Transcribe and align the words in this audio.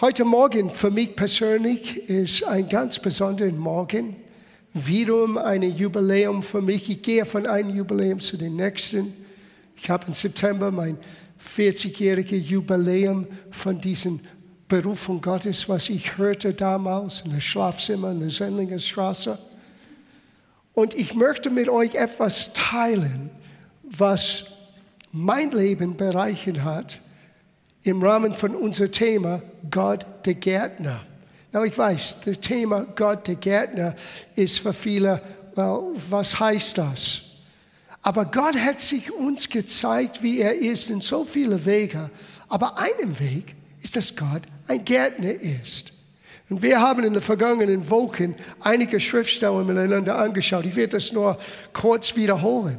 Heute 0.00 0.24
Morgen 0.24 0.70
für 0.70 0.90
mich 0.90 1.14
persönlich 1.14 2.08
ist 2.08 2.42
ein 2.44 2.66
ganz 2.70 2.98
besonderer 2.98 3.52
Morgen. 3.52 4.16
Wiederum 4.72 5.36
ein 5.36 5.60
Jubiläum 5.60 6.42
für 6.42 6.62
mich. 6.62 6.88
Ich 6.88 7.02
gehe 7.02 7.26
von 7.26 7.46
einem 7.46 7.76
Jubiläum 7.76 8.18
zu 8.18 8.38
dem 8.38 8.56
nächsten. 8.56 9.12
Ich 9.76 9.90
habe 9.90 10.06
im 10.06 10.14
September 10.14 10.70
mein 10.70 10.96
40-jähriges 11.38 12.38
Jubiläum 12.38 13.26
von 13.50 13.78
diesem 13.78 14.20
Berufung 14.68 15.20
Gottes, 15.20 15.68
was 15.68 15.90
ich 15.90 16.16
hörte 16.16 16.54
damals 16.54 17.20
in 17.20 17.34
der 17.34 17.42
Schlafzimmer 17.42 18.12
in 18.12 18.20
der 18.20 18.30
Sendlinger 18.30 18.78
Straße. 18.78 19.38
Und 20.72 20.94
ich 20.94 21.12
möchte 21.12 21.50
mit 21.50 21.68
euch 21.68 21.94
etwas 21.94 22.54
teilen, 22.54 23.28
was 23.82 24.44
mein 25.12 25.50
Leben 25.50 25.98
bereichert 25.98 26.64
hat 26.64 27.02
im 27.82 28.02
Rahmen 28.02 28.32
von 28.32 28.56
unserem 28.56 28.92
Thema 28.92 29.42
Gott 29.70 30.06
der 30.24 30.34
Gärtner. 30.34 31.00
Na, 31.52 31.64
ich 31.64 31.76
weiß, 31.76 32.18
das 32.24 32.40
Thema 32.40 32.86
Gott 32.94 33.26
der 33.26 33.34
Gärtner 33.34 33.94
ist 34.36 34.60
für 34.60 34.72
viele, 34.72 35.20
well, 35.56 35.94
was 36.08 36.38
heißt 36.38 36.78
das? 36.78 37.22
Aber 38.02 38.24
Gott 38.24 38.56
hat 38.56 38.80
sich 38.80 39.12
uns 39.12 39.48
gezeigt, 39.48 40.22
wie 40.22 40.40
er 40.40 40.54
ist 40.54 40.88
in 40.90 41.00
so 41.00 41.24
viele 41.24 41.64
Wege. 41.64 42.10
Aber 42.48 42.78
einem 42.78 43.18
Weg 43.18 43.54
ist, 43.82 43.96
dass 43.96 44.16
Gott 44.16 44.42
ein 44.68 44.84
Gärtner 44.84 45.32
ist. 45.32 45.92
Und 46.48 46.62
wir 46.62 46.80
haben 46.80 47.04
in 47.04 47.12
den 47.12 47.22
vergangenen 47.22 47.88
Wochen 47.90 48.34
einige 48.60 48.98
Schriftstellen 48.98 49.66
miteinander 49.66 50.16
angeschaut. 50.16 50.66
Ich 50.66 50.74
werde 50.76 50.96
das 50.96 51.12
nur 51.12 51.38
kurz 51.72 52.16
wiederholen. 52.16 52.78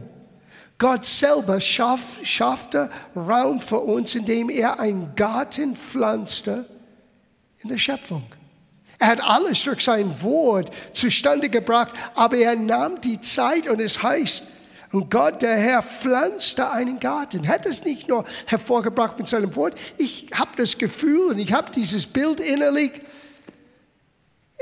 Gott 0.82 1.06
selber 1.06 1.62
schaff, 1.62 2.18
schaffte 2.24 2.90
Raum 3.16 3.60
für 3.60 3.82
uns, 3.82 4.16
indem 4.16 4.50
er 4.50 4.80
einen 4.80 5.14
Garten 5.16 5.76
pflanzte 5.76 6.66
in 7.60 7.70
der 7.70 7.78
Schöpfung. 7.78 8.24
Er 8.98 9.10
hat 9.10 9.22
alles 9.22 9.64
durch 9.64 9.84
sein 9.84 10.12
Wort 10.24 10.72
zustande 10.92 11.50
gebracht, 11.50 11.94
aber 12.16 12.38
er 12.38 12.56
nahm 12.56 13.00
die 13.00 13.22
Zeit 13.22 13.68
und 13.68 13.80
es 13.80 14.02
heißt, 14.02 14.44
und 14.92 15.12
Gott, 15.12 15.44
der 15.44 15.56
Herr, 15.56 15.84
pflanzte 15.84 16.72
einen 16.72 17.00
Garten. 17.00 17.48
Hat 17.48 17.68
es 17.68 17.86
nicht 17.86 18.08
nur 18.08 18.26
hervorgebracht 18.48 19.20
mit 19.20 19.28
seinem 19.28 19.56
Wort. 19.56 19.76
Ich 19.98 20.30
habe 20.34 20.52
das 20.58 20.80
Gefühl 20.80 21.30
und 21.30 21.38
ich 21.38 21.54
habe 21.54 21.72
dieses 21.72 22.08
Bild 22.08 22.40
innerlich, 22.40 22.92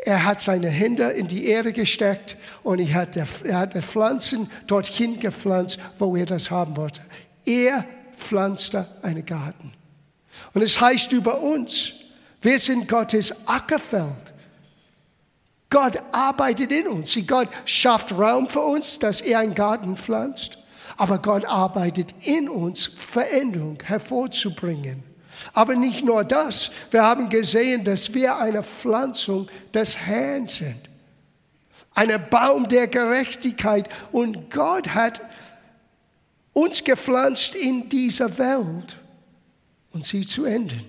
er 0.03 0.25
hat 0.25 0.39
seine 0.39 0.69
Hände 0.69 1.09
in 1.09 1.28
die 1.28 1.45
Erde 1.47 1.73
gesteckt 1.73 2.38
und 2.64 2.80
er 2.80 2.94
hat, 2.94 3.17
er 3.17 3.58
hat 3.58 3.75
die 3.75 3.81
Pflanzen 3.81 4.50
dorthin 4.67 5.19
gepflanzt, 5.19 5.80
wo 5.97 6.16
er 6.16 6.25
das 6.25 6.52
haben 6.52 6.78
wollte. 6.78 7.02
Er 7.45 7.86
pflanzte 8.17 8.88
einen 9.02 9.25
Garten. 9.25 9.73
Und 10.53 10.61
es 10.61 10.80
heißt 10.80 11.11
über 11.11 11.41
uns, 11.41 11.94
wir 12.41 12.59
sind 12.59 12.88
Gottes 12.88 13.47
Ackerfeld. 13.47 14.33
Gott 15.69 16.02
arbeitet 16.11 16.72
in 16.72 16.88
uns. 16.88 17.17
Gott 17.28 17.50
schafft 17.66 18.11
Raum 18.13 18.47
für 18.47 18.61
uns, 18.61 18.97
dass 19.00 19.22
er 19.22 19.39
einen 19.39 19.53
Garten 19.53 19.97
pflanzt. 19.97 20.58
Aber 20.97 21.19
Gott 21.19 21.45
arbeitet 21.45 22.13
in 22.23 22.50
uns, 22.50 22.88
Veränderung 22.88 23.78
hervorzubringen. 23.84 25.08
Aber 25.53 25.75
nicht 25.75 26.03
nur 26.03 26.23
das, 26.23 26.71
wir 26.91 27.03
haben 27.03 27.29
gesehen, 27.29 27.83
dass 27.83 28.13
wir 28.13 28.37
eine 28.37 28.63
Pflanzung 28.63 29.47
des 29.73 29.97
Herrn 29.97 30.47
sind. 30.47 30.89
Ein 31.93 32.11
Baum 32.29 32.67
der 32.67 32.87
Gerechtigkeit. 32.87 33.89
Und 34.11 34.51
Gott 34.51 34.89
hat 34.89 35.21
uns 36.53 36.83
gepflanzt 36.83 37.55
in 37.55 37.89
dieser 37.89 38.37
Welt 38.37 38.97
und 39.91 40.05
sie 40.05 40.25
zu 40.25 40.45
enden. 40.45 40.81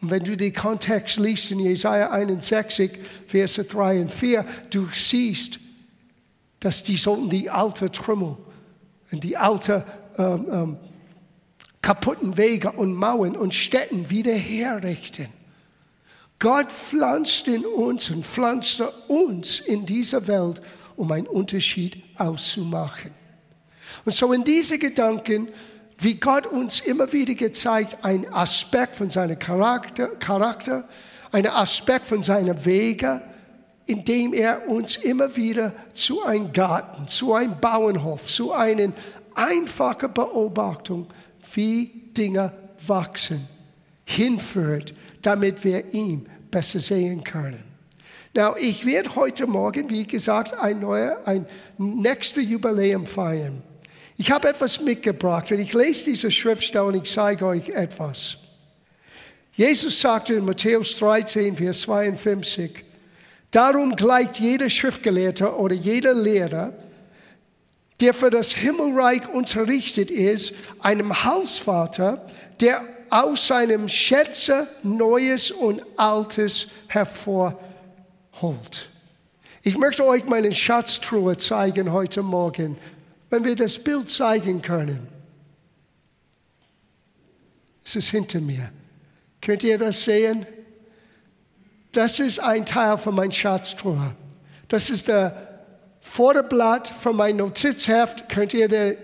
Und 0.00 0.10
wenn 0.10 0.24
du 0.24 0.36
den 0.36 0.52
Kontext 0.52 1.18
liest 1.18 1.50
in 1.52 1.60
Jesaja 1.60 2.10
61, 2.10 2.98
Verse 3.26 3.62
3 3.62 4.00
und 4.02 4.12
4, 4.12 4.44
du 4.70 4.88
siehst, 4.92 5.60
dass 6.58 6.82
die 6.82 6.96
sollten 6.96 7.30
die 7.30 7.50
alte 7.50 7.90
Trümmel 7.90 8.36
und 9.12 9.24
die 9.24 9.36
alte 9.36 9.84
ähm, 10.18 10.46
ähm, 10.50 10.76
kaputten 11.82 12.36
Wege 12.36 12.72
und 12.72 12.94
Mauern 12.94 13.36
und 13.36 13.54
Städten 13.54 14.08
wieder 14.08 14.32
herrichten. 14.32 15.28
Gott 16.38 16.72
pflanzt 16.72 17.46
in 17.48 17.64
uns 17.64 18.10
und 18.10 18.24
pflanzte 18.24 18.90
uns 19.08 19.60
in 19.60 19.86
dieser 19.86 20.26
Welt, 20.26 20.60
um 20.96 21.10
einen 21.12 21.26
Unterschied 21.26 22.02
auszumachen. 22.16 23.12
Und 24.04 24.14
so 24.14 24.32
in 24.32 24.44
diese 24.44 24.78
Gedanken, 24.78 25.48
wie 25.98 26.14
Gott 26.14 26.46
uns 26.46 26.80
immer 26.80 27.12
wieder 27.12 27.34
gezeigt, 27.34 27.98
ein 28.02 28.32
Aspekt 28.32 28.96
von 28.96 29.10
seinem 29.10 29.38
Charakter, 29.38 30.08
Charakter 30.08 30.88
ein 31.30 31.46
Aspekt 31.46 32.06
von 32.06 32.22
seinen 32.22 32.64
Wegen, 32.64 33.20
indem 33.86 34.32
er 34.32 34.68
uns 34.68 34.96
immer 34.96 35.34
wieder 35.36 35.72
zu 35.92 36.24
einem 36.24 36.52
Garten, 36.52 37.08
zu 37.08 37.34
einem 37.34 37.58
Bauernhof, 37.60 38.26
zu 38.26 38.52
einer 38.52 38.92
einfachen 39.34 40.12
Beobachtung 40.12 41.06
wie 41.54 42.10
Dinge 42.16 42.52
wachsen, 42.86 43.46
hinführt, 44.04 44.94
damit 45.22 45.64
wir 45.64 45.92
ihn 45.94 46.28
besser 46.50 46.80
sehen 46.80 47.24
können. 47.24 47.62
Now, 48.34 48.56
ich 48.58 48.86
werde 48.86 49.14
heute 49.14 49.46
Morgen, 49.46 49.90
wie 49.90 50.06
gesagt, 50.06 50.54
ein 50.54 50.80
neuer, 50.80 51.20
ein 51.26 51.46
nächstes 51.76 52.44
Jubiläum 52.44 53.06
feiern. 53.06 53.62
Ich 54.16 54.30
habe 54.30 54.48
etwas 54.48 54.80
mitgebracht 54.80 55.50
und 55.52 55.58
ich 55.58 55.72
lese 55.74 56.06
diese 56.06 56.30
Schriftstelle 56.30 56.84
und 56.84 56.94
ich 56.94 57.12
zeige 57.12 57.46
euch 57.46 57.68
etwas. 57.68 58.38
Jesus 59.54 60.00
sagte 60.00 60.34
in 60.34 60.46
Matthäus 60.46 60.96
13, 60.96 61.56
Vers 61.56 61.82
52, 61.82 62.84
darum 63.50 63.94
gleicht 63.96 64.40
jeder 64.40 64.70
Schriftgelehrte 64.70 65.54
oder 65.56 65.74
jeder 65.74 66.14
Lehrer, 66.14 66.72
der 68.02 68.12
für 68.14 68.30
das 68.30 68.52
Himmelreich 68.52 69.28
unterrichtet 69.28 70.10
ist, 70.10 70.52
einem 70.80 71.24
Hausvater, 71.24 72.26
der 72.60 72.82
aus 73.10 73.46
seinem 73.46 73.88
Schätze 73.88 74.66
Neues 74.82 75.52
und 75.52 75.84
Altes 75.96 76.66
hervorholt. 76.88 77.60
Ich 79.62 79.78
möchte 79.78 80.04
euch 80.04 80.24
meine 80.24 80.52
Schatztruhe 80.52 81.36
zeigen 81.36 81.92
heute 81.92 82.24
Morgen, 82.24 82.76
wenn 83.30 83.44
wir 83.44 83.54
das 83.54 83.78
Bild 83.78 84.08
zeigen 84.10 84.60
können. 84.62 85.06
Es 87.84 87.94
ist 87.94 88.10
hinter 88.10 88.40
mir. 88.40 88.72
Könnt 89.40 89.62
ihr 89.62 89.78
das 89.78 90.02
sehen? 90.02 90.44
Das 91.92 92.18
ist 92.18 92.40
ein 92.40 92.66
Teil 92.66 92.98
von 92.98 93.14
meiner 93.14 93.32
Schatztruhe. 93.32 94.16
Das 94.66 94.90
ist 94.90 95.06
der 95.06 95.51
Vorderblatt 96.02 96.88
von 96.88 97.16
meinem 97.16 97.36
Notizheft 97.38 98.28
könnt 98.28 98.52
ihr 98.52 98.68
der, 98.68 98.96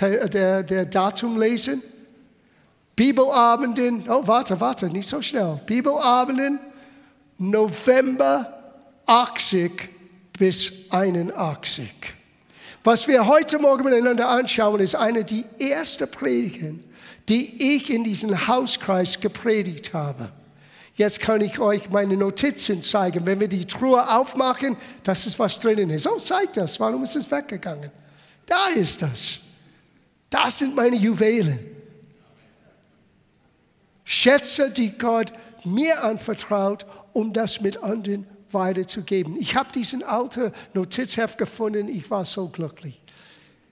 der, 0.00 0.62
der 0.62 0.86
Datum 0.86 1.38
lesen. 1.38 1.82
Bibelabenden, 2.96 4.08
oh 4.08 4.26
warte, 4.26 4.58
warte, 4.58 4.86
nicht 4.88 5.08
so 5.08 5.22
schnell. 5.22 5.60
Bibelabenden 5.66 6.58
November 7.36 8.74
80 9.06 9.90
bis 10.38 10.72
81. 10.90 11.90
Was 12.82 13.06
wir 13.06 13.26
heute 13.26 13.58
Morgen 13.58 13.84
miteinander 13.84 14.30
anschauen, 14.30 14.80
ist 14.80 14.94
eine 14.94 15.24
der 15.24 15.44
ersten 15.58 16.10
Predigen, 16.10 16.82
die 17.28 17.74
ich 17.74 17.90
in 17.90 18.02
diesem 18.02 18.48
Hauskreis 18.48 19.20
gepredigt 19.20 19.92
habe. 19.92 20.32
Jetzt 21.00 21.20
kann 21.20 21.40
ich 21.40 21.58
euch 21.58 21.88
meine 21.88 22.14
Notizen 22.14 22.82
zeigen. 22.82 23.24
Wenn 23.24 23.40
wir 23.40 23.48
die 23.48 23.64
Truhe 23.64 24.06
aufmachen, 24.06 24.76
das 25.02 25.24
ist 25.24 25.38
was 25.38 25.58
drinnen 25.58 25.88
ist. 25.88 26.06
Oh, 26.06 26.18
zeigt 26.18 26.58
das. 26.58 26.78
Warum 26.78 27.04
ist 27.04 27.16
es 27.16 27.30
weggegangen? 27.30 27.90
Da 28.44 28.66
ist 28.76 29.00
das. 29.00 29.38
Das 30.28 30.58
sind 30.58 30.76
meine 30.76 30.96
Juwelen. 30.96 31.58
Schätze, 34.04 34.70
die 34.70 34.90
Gott 34.90 35.32
mir 35.64 36.04
anvertraut, 36.04 36.84
um 37.14 37.32
das 37.32 37.62
mit 37.62 37.82
anderen 37.82 38.26
weiterzugeben. 38.50 39.38
Ich 39.40 39.56
habe 39.56 39.72
diesen 39.72 40.02
alten 40.02 40.52
Notizheft 40.74 41.38
gefunden. 41.38 41.88
Ich 41.88 42.10
war 42.10 42.26
so 42.26 42.48
glücklich. 42.48 43.00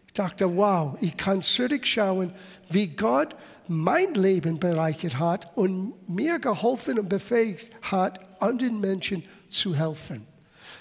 Ich 0.07 0.15
dachte, 0.15 0.57
wow, 0.57 0.97
ich 1.03 1.15
kann 1.19 1.43
zurückschauen, 1.43 2.33
wie 2.71 2.87
Gott 2.87 3.37
mein 3.69 4.15
Leben 4.15 4.59
bereichert 4.59 5.19
hat 5.19 5.57
und 5.57 6.09
mir 6.09 6.39
geholfen 6.39 6.99
und 6.99 7.09
befähigt 7.09 7.71
hat, 7.83 8.21
anderen 8.43 8.81
Menschen 8.81 9.25
zu 9.49 9.75
helfen. 9.75 10.27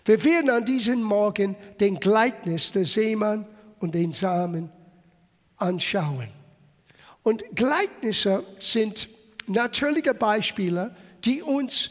Wir 0.06 0.24
werden 0.24 0.50
an 0.50 0.66
diesem 0.66 1.01
Morgen 1.01 1.56
den 1.80 2.00
Gleichnis 2.00 2.72
der 2.72 2.86
Seemann 2.86 3.45
und 3.80 3.94
den 3.94 4.13
Samen 4.13 4.69
anschauen. 5.57 6.30
Und 7.24 7.44
Gleichnisse 7.56 8.45
sind 8.60 9.10
natürliche 9.48 10.13
Beispiele, 10.13 10.95
die 11.25 11.42
uns 11.42 11.89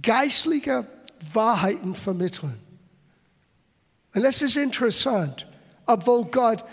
geistliche 0.00 0.86
Wahrheiten 1.32 1.94
vermitteln. 1.94 2.58
Und 4.14 4.24
es 4.24 4.42
ist 4.42 4.56
interessant, 4.56 5.46
obwohl 5.86 6.24
Gott 6.24 6.64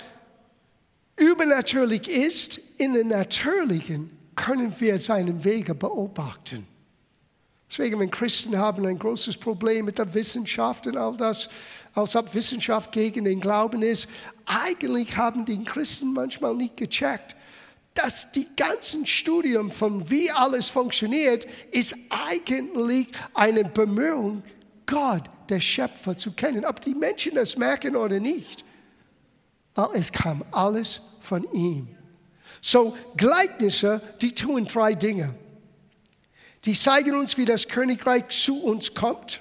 übernatürlich 1.20 2.08
ist, 2.08 2.60
in 2.78 2.94
den 2.94 3.10
Natürlichen 3.10 4.10
können 4.36 4.74
wir 4.80 4.98
seinen 4.98 5.44
Wege 5.44 5.76
beobachten. 5.76 6.66
Deswegen, 7.70 8.00
wenn 8.00 8.10
Christen 8.10 8.58
haben 8.58 8.86
ein 8.88 8.98
großes 8.98 9.38
Problem 9.38 9.86
mit 9.86 10.00
der 10.00 10.12
Wissenschaft 10.14 10.88
und 10.88 10.98
all 10.98 11.16
das, 11.16 11.50
als 11.94 12.16
ob 12.16 12.34
Wissenschaft 12.34 12.92
gegen 12.92 13.26
den 13.26 13.40
Glauben 13.40 13.84
ist, 13.84 14.08
eigentlich 14.46 15.16
haben 15.16 15.46
die 15.46 15.64
Christen 15.64 16.14
manchmal 16.14 16.56
nicht 16.56 16.78
gecheckt, 16.78 17.36
dass 17.94 18.32
die 18.32 18.48
ganzen 18.56 19.06
Studien 19.06 19.72
von 19.72 20.10
wie 20.10 20.32
alles 20.32 20.70
funktioniert, 20.70 21.46
ist 21.72 21.96
eigentlich 22.10 23.10
eine 23.34 23.66
Bemühung, 23.66 24.42
Gott, 24.86 25.24
der 25.50 25.60
Schöpfer, 25.60 26.18
zu 26.18 26.32
kennen. 26.32 26.66
Ob 26.66 26.82
die 26.82 26.96
Menschen 26.96 27.36
das 27.36 27.58
merken 27.58 27.96
oder 27.96 28.20
nicht. 28.20 28.64
Weil 29.76 29.90
es 29.94 30.12
kam 30.12 30.44
alles 30.52 31.02
von 31.20 31.46
ihm. 31.54 31.88
So, 32.62 32.96
Gleichnisse, 33.16 34.02
die 34.22 34.34
tun 34.34 34.66
drei 34.66 34.94
Dinge. 34.94 35.36
Die 36.66 36.74
zeigen 36.74 37.16
uns, 37.16 37.38
wie 37.38 37.46
das 37.46 37.68
Königreich 37.68 38.28
zu 38.30 38.64
uns 38.64 38.94
kommt, 38.94 39.40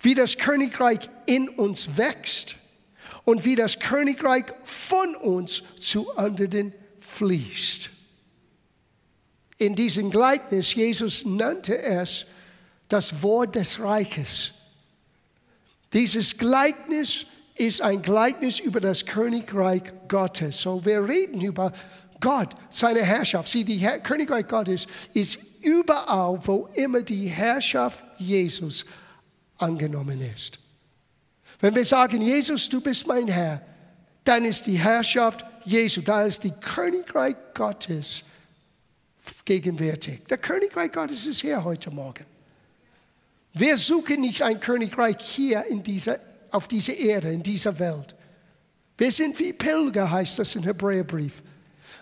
wie 0.00 0.14
das 0.14 0.38
Königreich 0.38 1.10
in 1.26 1.48
uns 1.48 1.96
wächst 1.96 2.56
und 3.24 3.44
wie 3.44 3.56
das 3.56 3.80
Königreich 3.80 4.44
von 4.62 5.16
uns 5.16 5.62
zu 5.80 6.16
anderen 6.16 6.72
fließt. 7.00 7.90
In 9.58 9.74
diesem 9.74 10.10
Gleichnis, 10.10 10.74
Jesus 10.74 11.24
nannte 11.24 11.80
es 11.80 12.26
das 12.88 13.22
Wort 13.22 13.54
des 13.54 13.80
Reiches. 13.80 14.52
Dieses 15.92 16.36
Gleichnis 16.36 17.26
ist 17.54 17.82
ein 17.82 18.02
Gleichnis 18.02 18.58
über 18.58 18.80
das 18.80 19.06
Königreich 19.06 19.82
Gottes. 20.08 20.60
So, 20.60 20.84
wir 20.84 21.06
reden 21.06 21.40
über 21.40 21.72
Gott, 22.20 22.54
seine 22.70 23.02
Herrschaft. 23.02 23.48
Sieh, 23.48 23.64
die 23.64 23.76
Her 23.76 24.00
Königreich 24.00 24.48
Gottes 24.48 24.86
ist 25.12 25.38
überall, 25.62 26.38
wo 26.42 26.68
immer 26.74 27.02
die 27.02 27.26
Herrschaft 27.26 28.02
Jesus 28.18 28.84
angenommen 29.58 30.20
ist. 30.34 30.58
Wenn 31.60 31.74
wir 31.74 31.84
sagen, 31.84 32.20
Jesus, 32.22 32.68
du 32.68 32.80
bist 32.80 33.06
mein 33.06 33.28
Herr, 33.28 33.62
dann 34.24 34.44
ist 34.44 34.66
die 34.66 34.78
Herrschaft 34.78 35.44
Jesu, 35.64 36.02
da 36.02 36.24
ist 36.24 36.44
die 36.44 36.50
Königreich 36.50 37.36
Gottes 37.54 38.22
gegenwärtig. 39.44 40.24
Der 40.26 40.38
Königreich 40.38 40.92
Gottes 40.92 41.26
ist 41.26 41.40
hier 41.40 41.62
heute 41.64 41.90
Morgen. 41.90 42.26
Wir 43.52 43.76
suchen 43.76 44.20
nicht 44.20 44.42
ein 44.42 44.60
Königreich 44.60 45.16
hier 45.20 45.64
in 45.66 45.82
dieser, 45.82 46.18
auf 46.54 46.68
dieser 46.68 46.96
Erde, 46.96 47.32
in 47.32 47.42
dieser 47.42 47.78
Welt. 47.78 48.14
Wir 48.96 49.10
sind 49.10 49.38
wie 49.38 49.52
Pilger, 49.52 50.10
heißt 50.10 50.38
das 50.38 50.54
im 50.54 50.62
Hebräerbrief. 50.62 51.42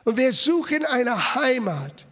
Und 0.05 0.17
wir 0.17 0.33
suchen 0.33 0.85
eine 0.85 1.35
Heimat, 1.35 2.05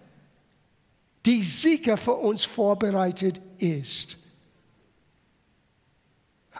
die 1.27 1.43
sicher 1.43 1.97
für 1.97 2.15
uns 2.15 2.45
vorbereitet 2.45 3.41
ist. 3.59 4.17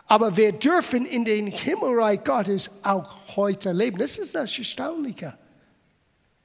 Aber 0.05 0.35
wir 0.37 0.51
dürfen 0.51 1.05
in 1.05 1.25
den 1.25 1.47
Himmelreich 1.47 2.23
Gottes 2.23 2.69
auch 2.83 3.35
heute 3.35 3.71
leben. 3.71 3.97
Das 3.97 4.17
ist 4.17 4.35
das 4.35 4.55
Erstaunliche. 4.57 5.35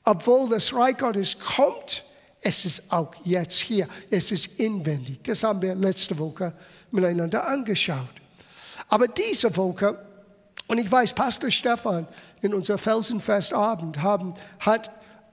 Obwohl 0.05 0.49
das 0.49 0.73
Reich 0.73 0.97
Gottes 0.97 1.37
kommt, 1.39 2.05
es 2.41 2.65
ist 2.65 2.93
auch 2.93 3.13
jetzt 3.25 3.59
hier. 3.59 3.89
Es 4.09 4.31
ist 4.31 4.61
inwendig. 4.61 5.25
Das 5.25 5.43
haben 5.43 5.61
wir 5.61 5.75
letzte 5.75 6.17
Woche 6.19 6.55
miteinander 6.91 7.47
angeschaut. 7.47 8.26
Aber 8.89 9.09
diese 9.09 9.57
Woche, 9.57 9.99
und 10.69 10.79
ich 10.79 10.91
weiß, 10.91 11.13
Pastor 11.13 11.51
Stefan 11.51 12.07
in 12.43 12.55
unser 12.55 12.79
Felsenfestabend 12.79 14.03
haben, 14.03 14.35
hat 14.61 14.91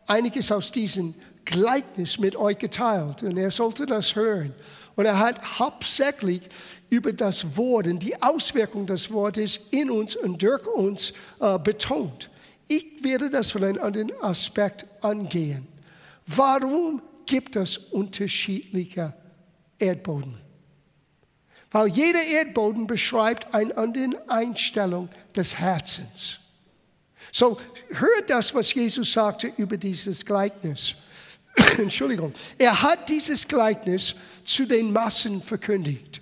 einiges 0.08 0.52
aus 0.52 0.72
diesem 0.72 1.14
Gleichnis 1.46 2.20
mit 2.20 2.36
euch 2.36 2.58
geteilt. 2.58 3.24
Und 3.24 3.38
er 3.38 3.52
sollte 3.52 3.86
das 3.86 4.16
hören. 4.16 4.54
Und 4.96 5.06
er 5.06 5.20
hat 5.20 5.60
hauptsächlich 5.60 6.42
über 6.90 7.14
das 7.14 7.58
Wort 7.58 7.88
und 7.88 8.00
die 8.00 8.22
Auswirkung 8.22 8.86
des 8.86 9.12
Wortes 9.12 9.60
in 9.72 9.90
uns 9.90 10.16
und 10.16 10.42
durch 10.42 10.66
uns 10.68 11.14
äh, 11.40 11.58
betont. 11.58 12.30
Ich 12.68 13.04
werde 13.04 13.30
das 13.30 13.52
von 13.52 13.64
einem 13.64 13.82
anderen 13.82 14.12
Aspekt 14.22 14.86
angehen. 15.04 15.68
Warum 16.28 17.02
gibt 17.26 17.56
es 17.56 17.78
unterschiedliche 17.78 19.14
Erdboden? 19.78 20.43
Weil 21.74 21.88
jeder 21.88 22.24
Erdboden 22.24 22.88
beschreibt 22.88 23.54
eine 23.54 23.76
andere 23.76 24.24
Einstellung 24.28 25.10
des 25.36 25.58
Herzens. 25.58 26.40
So, 27.32 27.60
hört 27.90 28.30
das, 28.30 28.54
was 28.54 28.72
Jesus 28.74 29.12
sagte 29.12 29.52
über 29.58 29.76
dieses 29.76 30.24
Gleichnis. 30.24 30.96
Entschuldigung. 31.78 32.32
Er 32.60 32.80
hat 32.80 33.10
dieses 33.10 33.48
Gleichnis 33.48 34.16
zu 34.46 34.66
den 34.66 34.94
Massen 34.94 35.42
verkündigt. 35.42 36.22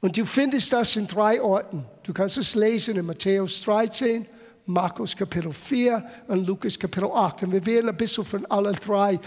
Und 0.00 0.16
du 0.16 0.24
findest 0.24 0.72
das 0.72 0.94
in 0.94 1.08
drei 1.08 1.42
Orten. 1.42 1.84
Du 2.04 2.12
kannst 2.12 2.36
es 2.36 2.54
lesen 2.54 2.96
in 2.96 3.04
Matthäus 3.04 3.60
13, 3.62 4.26
Markus 4.66 5.16
Kapitel 5.16 5.52
4 5.52 6.06
und 6.28 6.46
Lukas 6.46 6.78
Kapitel 6.78 7.10
8. 7.12 7.42
Und 7.42 7.52
wir 7.52 7.66
werden 7.66 7.88
ein 7.88 7.96
bisschen 7.96 8.24
von 8.24 8.46
allen 8.46 8.76
drei 8.76 9.18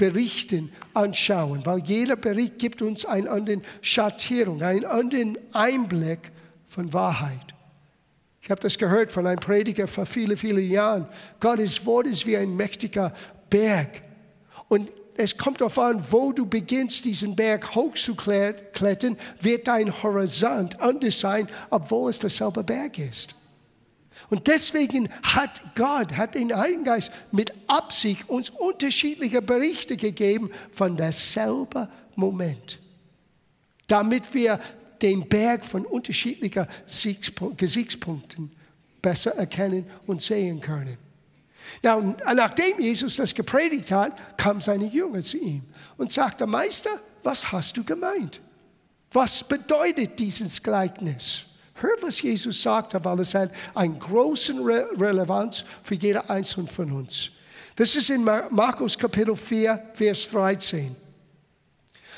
Berichten 0.00 0.72
anschauen, 0.94 1.60
weil 1.66 1.80
jeder 1.80 2.16
Bericht 2.16 2.58
gibt 2.58 2.80
uns 2.80 3.04
eine 3.04 3.28
andere 3.28 3.60
Schattierung, 3.82 4.62
einen 4.62 4.86
anderen 4.86 5.36
Einblick 5.52 6.32
von 6.68 6.90
Wahrheit. 6.94 7.52
Ich 8.40 8.50
habe 8.50 8.62
das 8.62 8.78
gehört 8.78 9.12
von 9.12 9.26
einem 9.26 9.40
Prediger 9.40 9.86
vor 9.86 10.06
vielen, 10.06 10.38
vielen 10.38 10.70
Jahren. 10.70 11.06
Gottes 11.38 11.84
Wort 11.84 12.06
ist 12.06 12.24
wie 12.24 12.38
ein 12.38 12.56
mächtiger 12.56 13.12
Berg. 13.50 14.00
Und 14.68 14.90
es 15.18 15.36
kommt 15.36 15.60
darauf 15.60 15.78
an, 15.78 16.02
wo 16.10 16.32
du 16.32 16.46
beginnst, 16.46 17.04
diesen 17.04 17.36
Berg 17.36 17.74
hochzuklettern, 17.74 19.18
wird 19.42 19.68
dein 19.68 20.02
Horizont 20.02 20.80
anders 20.80 21.20
sein, 21.20 21.46
obwohl 21.68 22.08
es 22.08 22.18
derselbe 22.18 22.64
Berg 22.64 22.98
ist. 22.98 23.34
Und 24.30 24.46
deswegen 24.46 25.08
hat 25.22 25.60
Gott, 25.74 26.16
hat 26.16 26.36
den 26.36 26.56
Heiligen 26.56 26.84
Geist 26.84 27.10
mit 27.32 27.52
Absicht 27.66 28.28
uns 28.28 28.48
unterschiedliche 28.50 29.42
Berichte 29.42 29.96
gegeben 29.96 30.50
von 30.72 30.96
derselben 30.96 31.88
Moment, 32.14 32.78
damit 33.88 34.32
wir 34.32 34.60
den 35.02 35.28
Berg 35.28 35.64
von 35.64 35.84
unterschiedlichen 35.84 36.66
Gesichtspunkten 37.56 38.52
besser 39.02 39.32
erkennen 39.32 39.84
und 40.06 40.22
sehen 40.22 40.60
können. 40.60 40.96
Now, 41.82 42.14
nachdem 42.34 42.80
Jesus 42.80 43.16
das 43.16 43.34
gepredigt 43.34 43.90
hat, 43.90 44.36
kam 44.36 44.60
seine 44.60 44.86
Jünger 44.86 45.20
zu 45.20 45.38
ihm 45.38 45.62
und 45.96 46.12
sagte, 46.12 46.46
Meister, 46.46 46.90
was 47.22 47.50
hast 47.50 47.76
du 47.76 47.84
gemeint? 47.84 48.40
Was 49.12 49.42
bedeutet 49.42 50.18
dieses 50.18 50.62
Gleichnis? 50.62 51.44
Hör, 51.80 51.96
was 52.02 52.20
Jesus 52.20 52.60
sagte, 52.60 53.02
weil 53.04 53.20
es 53.20 53.34
hat 53.34 53.50
eine 53.74 53.94
große 53.94 54.52
Re 54.54 54.88
Relevanz 54.98 55.64
für 55.82 55.94
jeder 55.94 56.28
Einzelne 56.28 56.68
von 56.68 56.92
uns. 56.92 57.30
Das 57.76 57.96
ist 57.96 58.10
in 58.10 58.22
Markus 58.22 58.98
Kapitel 58.98 59.34
4, 59.34 59.90
Vers 59.94 60.28
13. 60.28 60.94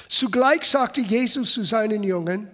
Zugleich 0.08 0.64
sagte 0.64 1.00
Jesus 1.00 1.52
zu 1.52 1.62
seinen 1.64 2.02
Jüngern, 2.02 2.50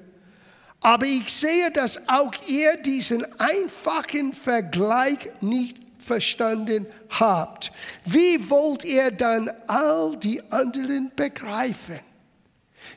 aber 0.81 1.07
ich 1.07 1.33
sehe, 1.33 1.71
dass 1.71 2.09
auch 2.09 2.33
ihr 2.47 2.77
diesen 2.77 3.25
einfachen 3.41 4.33
Vergleich 4.33 5.31
nicht 5.41 5.77
verstanden 5.99 6.87
habt. 7.11 7.73
Wie 8.05 8.49
wollt 8.49 8.85
ihr 8.85 9.11
dann 9.11 9.51
all 9.67 10.17
die 10.17 10.41
anderen 10.53 11.11
begreifen? 11.17 12.01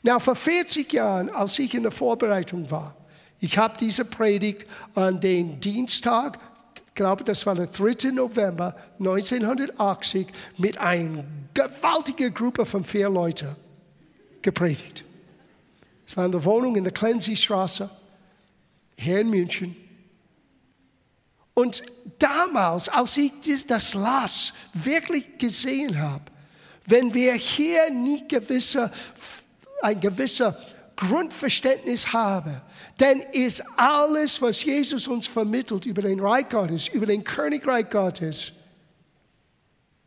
Na, 0.04 0.20
vor 0.20 0.36
40 0.36 0.92
Jahren, 0.94 1.30
als 1.30 1.58
ich 1.58 1.74
in 1.74 1.84
der 1.84 1.92
Vorbereitung 1.92 2.70
war, 2.70 2.96
ich 3.42 3.58
habe 3.58 3.76
diese 3.78 4.06
Predigt 4.06 4.68
an 4.94 5.20
den 5.20 5.60
Dienstag, 5.60 6.40
ich 6.88 6.94
glaube, 6.94 7.24
das 7.24 7.46
war 7.46 7.56
der 7.56 7.68
3. 7.68 8.12
November 8.12 8.76
1980, 9.00 10.28
mit 10.58 10.78
einer 10.78 11.24
gewaltigen 11.54 12.34
Gruppe 12.34 12.66
von 12.66 12.84
vier 12.84 13.10
Leuten 13.10 13.56
gepredigt. 14.44 15.04
Es 16.06 16.16
war 16.16 16.26
in 16.26 16.32
der 16.32 16.44
Wohnung 16.46 16.76
in 16.76 16.84
der 16.84 16.94
Klenzi-Straße, 16.94 17.90
hier 18.96 19.22
in 19.22 19.30
München. 19.32 19.76
Und 21.56 21.82
damals, 22.20 22.90
als 22.90 23.18
ich 23.18 23.32
das 23.68 23.96
las, 23.96 24.54
wirklich 24.74 25.38
gesehen 25.40 26.00
habe, 26.00 26.26
wenn 26.86 27.14
wir 27.14 27.34
hier 27.34 27.90
nie 27.90 28.28
gewisse, 28.28 28.92
ein 29.82 30.00
gewisser 30.00 30.56
Grundverständnis 31.02 32.14
haben, 32.14 32.62
dann 32.98 33.20
ist 33.34 33.64
alles, 33.76 34.40
was 34.40 34.64
Jesus 34.64 35.08
uns 35.08 35.26
vermittelt 35.26 35.88
über 35.88 36.04
den 36.04 36.20
Reich 36.20 36.48
Gottes, 36.48 36.90
über 36.90 37.08
den 37.08 37.24
Königreich 37.24 37.90
Gottes, 37.90 38.52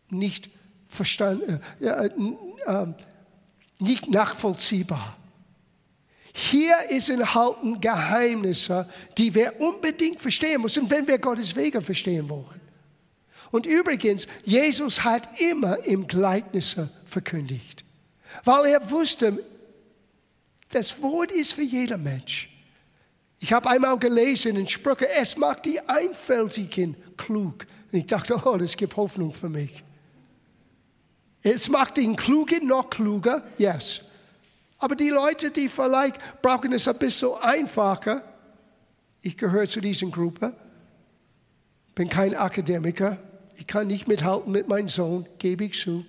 nicht 0.08 0.48
verstanden, 0.86 1.60
äh, 1.80 1.86
äh, 1.86 2.10
äh, 2.66 2.86
nicht 3.80 4.08
nachvollziehbar. 4.08 5.16
Hier 6.32 6.74
ist 6.90 7.08
enthalten 7.08 7.80
Geheimnisse, 7.80 8.88
die 9.18 9.34
wir 9.34 9.60
unbedingt 9.60 10.20
verstehen 10.20 10.62
müssen, 10.62 10.88
wenn 10.90 11.08
wir 11.08 11.18
Gottes 11.18 11.56
Wege 11.56 11.82
verstehen 11.82 12.28
wollen. 12.28 12.60
Und 13.50 13.66
übrigens, 13.66 14.28
Jesus 14.44 15.02
hat 15.02 15.28
immer 15.40 15.78
im 15.84 16.06
Gleichnisse 16.06 16.88
verkündigt, 17.04 17.84
weil 18.44 18.66
er 18.66 18.90
wusste, 18.90 19.44
das 20.74 21.00
Wort 21.00 21.30
ist 21.30 21.52
für 21.52 21.62
jeder 21.62 21.96
Mensch. 21.96 22.50
Ich 23.38 23.52
habe 23.52 23.68
einmal 23.70 23.98
gelesen 23.98 24.56
in 24.56 24.66
Sprüche, 24.66 25.08
es 25.08 25.36
macht 25.36 25.66
die 25.66 25.80
Einfältigen 25.80 26.96
klug. 27.16 27.66
Und 27.92 27.98
ich 27.98 28.06
dachte, 28.06 28.40
oh, 28.44 28.56
das 28.56 28.76
gibt 28.76 28.96
Hoffnung 28.96 29.32
für 29.32 29.48
mich. 29.48 29.84
Es 31.42 31.68
macht 31.68 31.98
den 31.98 32.16
Klugen 32.16 32.66
noch 32.66 32.90
kluger, 32.90 33.46
yes. 33.58 34.00
Aber 34.78 34.96
die 34.96 35.10
Leute, 35.10 35.50
die 35.50 35.68
vielleicht 35.68 36.16
brauchen 36.42 36.72
es 36.72 36.88
ein 36.88 36.98
bisschen 36.98 37.34
einfacher, 37.40 38.22
ich 39.22 39.36
gehöre 39.36 39.68
zu 39.68 39.80
dieser 39.80 40.06
Gruppe, 40.06 40.54
bin 41.94 42.08
kein 42.08 42.34
Akademiker, 42.34 43.18
ich 43.56 43.66
kann 43.66 43.86
nicht 43.86 44.08
mithalten 44.08 44.50
mit 44.50 44.68
meinem 44.68 44.88
Sohn, 44.88 45.28
gebe 45.38 45.64
ich 45.64 45.78
zu. 45.78 46.04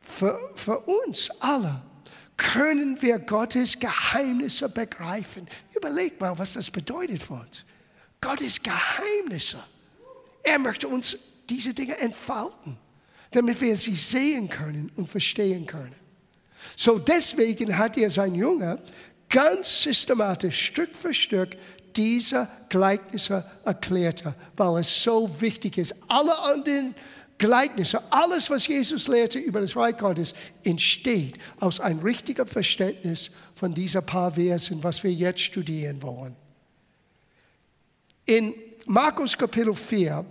Für, 0.00 0.38
für 0.54 0.78
uns 0.78 1.30
alle 1.40 1.82
können 2.36 3.00
wir 3.00 3.18
Gottes 3.18 3.78
Geheimnisse 3.78 4.68
begreifen. 4.68 5.48
Überleg 5.74 6.20
mal, 6.20 6.38
was 6.38 6.54
das 6.54 6.70
bedeutet 6.70 7.22
für 7.22 7.34
uns. 7.34 7.64
Gottes 8.20 8.62
Geheimnisse. 8.62 9.62
Er 10.42 10.58
möchte 10.58 10.88
uns 10.88 11.16
diese 11.48 11.72
Dinge 11.74 11.96
entfalten, 11.98 12.76
damit 13.30 13.60
wir 13.60 13.76
sie 13.76 13.94
sehen 13.94 14.48
können 14.48 14.90
und 14.96 15.08
verstehen 15.08 15.66
können. 15.66 15.94
So 16.76 16.98
deswegen 16.98 17.76
hat 17.76 17.96
er 17.96 18.10
sein 18.10 18.34
Junge 18.34 18.78
ganz 19.28 19.82
systematisch, 19.82 20.66
Stück 20.66 20.96
für 20.96 21.14
Stück, 21.14 21.56
diese 21.96 22.48
Gleichnisse 22.68 23.44
erklärt, 23.64 24.22
weil 24.56 24.80
es 24.80 25.02
so 25.02 25.40
wichtig 25.40 25.78
ist. 25.78 25.94
Alle 26.08 26.38
anderen 26.40 26.94
Gleichnisse, 27.38 28.00
alles, 28.10 28.48
was 28.48 28.66
Jesus 28.66 29.08
lehrte 29.08 29.38
über 29.38 29.60
das 29.60 29.76
Reich 29.76 29.98
Gottes, 29.98 30.32
entsteht 30.64 31.34
aus 31.60 31.80
einem 31.80 32.00
richtigen 32.00 32.46
Verständnis 32.46 33.30
von 33.54 33.74
diesen 33.74 34.04
paar 34.04 34.32
Versen, 34.32 34.82
was 34.82 35.02
wir 35.04 35.12
jetzt 35.12 35.40
studieren 35.40 36.02
wollen. 36.02 36.34
In 38.24 38.54
Markus 38.86 39.36
Kapitel 39.36 39.74
4, 39.74 40.24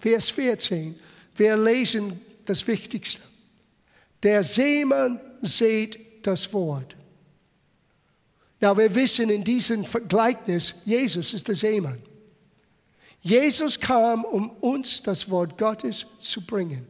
Vers 0.00 0.30
14, 0.30 0.98
wir 1.36 1.56
lesen 1.56 2.20
das 2.46 2.66
Wichtigste. 2.66 3.20
Der 4.22 4.42
Seemann 4.42 5.20
seht 5.42 6.26
das 6.26 6.52
Wort. 6.52 6.96
Ja, 8.60 8.76
wir 8.76 8.94
wissen 8.94 9.30
in 9.30 9.42
diesem 9.42 9.84
Gleichnis, 10.08 10.74
Jesus 10.84 11.32
ist 11.32 11.48
der 11.48 11.56
Seemann. 11.56 12.02
Jesus 13.20 13.78
kam, 13.78 14.24
um 14.24 14.50
uns 14.50 15.02
das 15.02 15.28
Wort 15.30 15.58
Gottes 15.58 16.06
zu 16.18 16.40
bringen. 16.40 16.86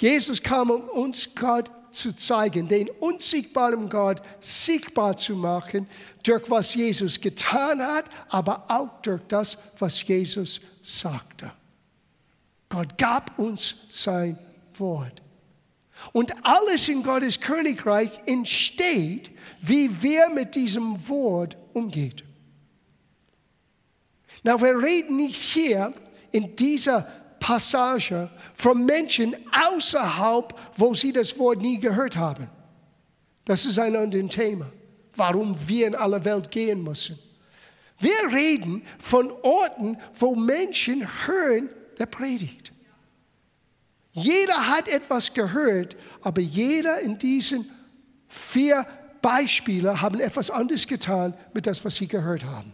Jesus 0.00 0.42
kam, 0.42 0.70
um 0.70 0.88
uns 0.88 1.34
Gott 1.34 1.70
zu 1.92 2.12
zeigen, 2.12 2.66
den 2.68 2.88
unsichtbaren 2.88 3.88
Gott 3.88 4.20
sichtbar 4.40 5.16
zu 5.16 5.36
machen, 5.36 5.88
durch 6.22 6.48
was 6.50 6.74
Jesus 6.74 7.20
getan 7.20 7.80
hat, 7.80 8.06
aber 8.28 8.64
auch 8.68 9.00
durch 9.02 9.22
das, 9.28 9.58
was 9.78 10.06
Jesus 10.06 10.60
sagte. 10.82 11.52
Gott 12.68 12.96
gab 12.96 13.38
uns 13.38 13.76
sein 13.88 14.38
Wort. 14.74 15.20
Und 16.12 16.32
alles 16.44 16.88
in 16.88 17.02
Gottes 17.02 17.38
Königreich 17.38 18.10
entsteht, 18.26 19.30
wie 19.60 20.02
wir 20.02 20.30
mit 20.30 20.54
diesem 20.54 21.08
Wort 21.08 21.56
umgehen. 21.74 22.22
Na, 24.42 24.60
wir 24.60 24.78
reden 24.78 25.16
nicht 25.16 25.40
hier 25.40 25.92
in 26.32 26.56
dieser 26.56 27.02
Passage 27.38 28.30
von 28.54 28.84
Menschen 28.84 29.36
außerhalb, 29.52 30.54
wo 30.76 30.94
sie 30.94 31.12
das 31.12 31.38
Wort 31.38 31.60
nie 31.60 31.78
gehört 31.78 32.16
haben. 32.16 32.48
Das 33.44 33.64
ist 33.64 33.78
ein 33.78 33.96
anderes 33.96 34.30
Thema, 34.30 34.66
warum 35.14 35.56
wir 35.66 35.88
in 35.88 35.94
alle 35.94 36.24
Welt 36.24 36.50
gehen 36.50 36.82
müssen. 36.82 37.18
Wir 37.98 38.32
reden 38.32 38.82
von 38.98 39.30
Orten, 39.42 39.96
wo 40.18 40.34
Menschen 40.34 41.06
hören 41.26 41.68
der 41.98 42.06
Predigt. 42.06 42.72
Jeder 44.12 44.68
hat 44.68 44.88
etwas 44.88 45.32
gehört, 45.32 45.96
aber 46.20 46.40
jeder 46.40 47.00
in 47.00 47.18
diesen 47.18 47.70
vier 48.28 48.86
Beispielen 49.20 50.00
haben 50.00 50.20
etwas 50.20 50.50
anderes 50.50 50.86
getan 50.86 51.34
mit 51.54 51.66
das, 51.66 51.84
was 51.84 51.96
sie 51.96 52.08
gehört 52.08 52.44
haben. 52.44 52.72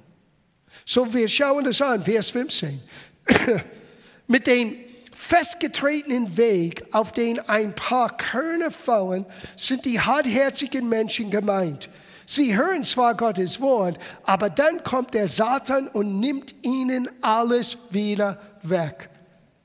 So, 0.85 1.13
wir 1.13 1.29
schauen 1.29 1.65
das 1.65 1.81
an, 1.83 2.05
Vers 2.05 2.31
15. 2.31 2.81
Mit 4.27 4.47
dem 4.47 4.75
festgetretenen 5.15 6.37
Weg, 6.37 6.85
auf 6.93 7.13
den 7.13 7.41
ein 7.49 7.75
paar 7.75 8.17
Körner 8.17 8.71
fallen, 8.71 9.27
sind 9.57 9.85
die 9.85 10.01
hartherzigen 10.01 10.89
Menschen 10.89 11.31
gemeint. 11.31 11.89
Sie 12.25 12.57
hören 12.57 12.85
zwar 12.85 13.17
Gottes 13.17 13.61
Wort, 13.61 13.99
aber 14.25 14.51
dann 14.51 14.83
kommt 14.85 15.15
der 15.15 15.29
Satan 15.29 15.89
und 15.89 16.21
nimmt 16.21 16.55
ihnen 16.63 17.09
alles 17.23 17.79
wieder 17.91 18.39
weg. 18.63 19.09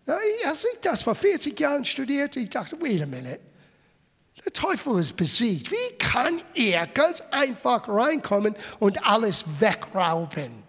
als 0.05 0.65
ich 0.65 0.79
das 0.81 1.03
vor 1.03 1.13
40 1.13 1.59
Jahren 1.59 1.85
studierte, 1.85 2.39
ich 2.39 2.49
dachte, 2.49 2.79
wait 2.81 3.01
a 3.01 3.05
minute. 3.05 3.39
Der 4.45 4.53
Teufel 4.53 4.99
ist 4.99 5.15
besiegt. 5.15 5.71
Wie 5.71 5.97
kann 5.97 6.41
er 6.55 6.87
ganz 6.87 7.21
einfach 7.31 7.87
reinkommen 7.87 8.55
und 8.79 9.05
alles 9.05 9.45
wegrauben? 9.59 10.62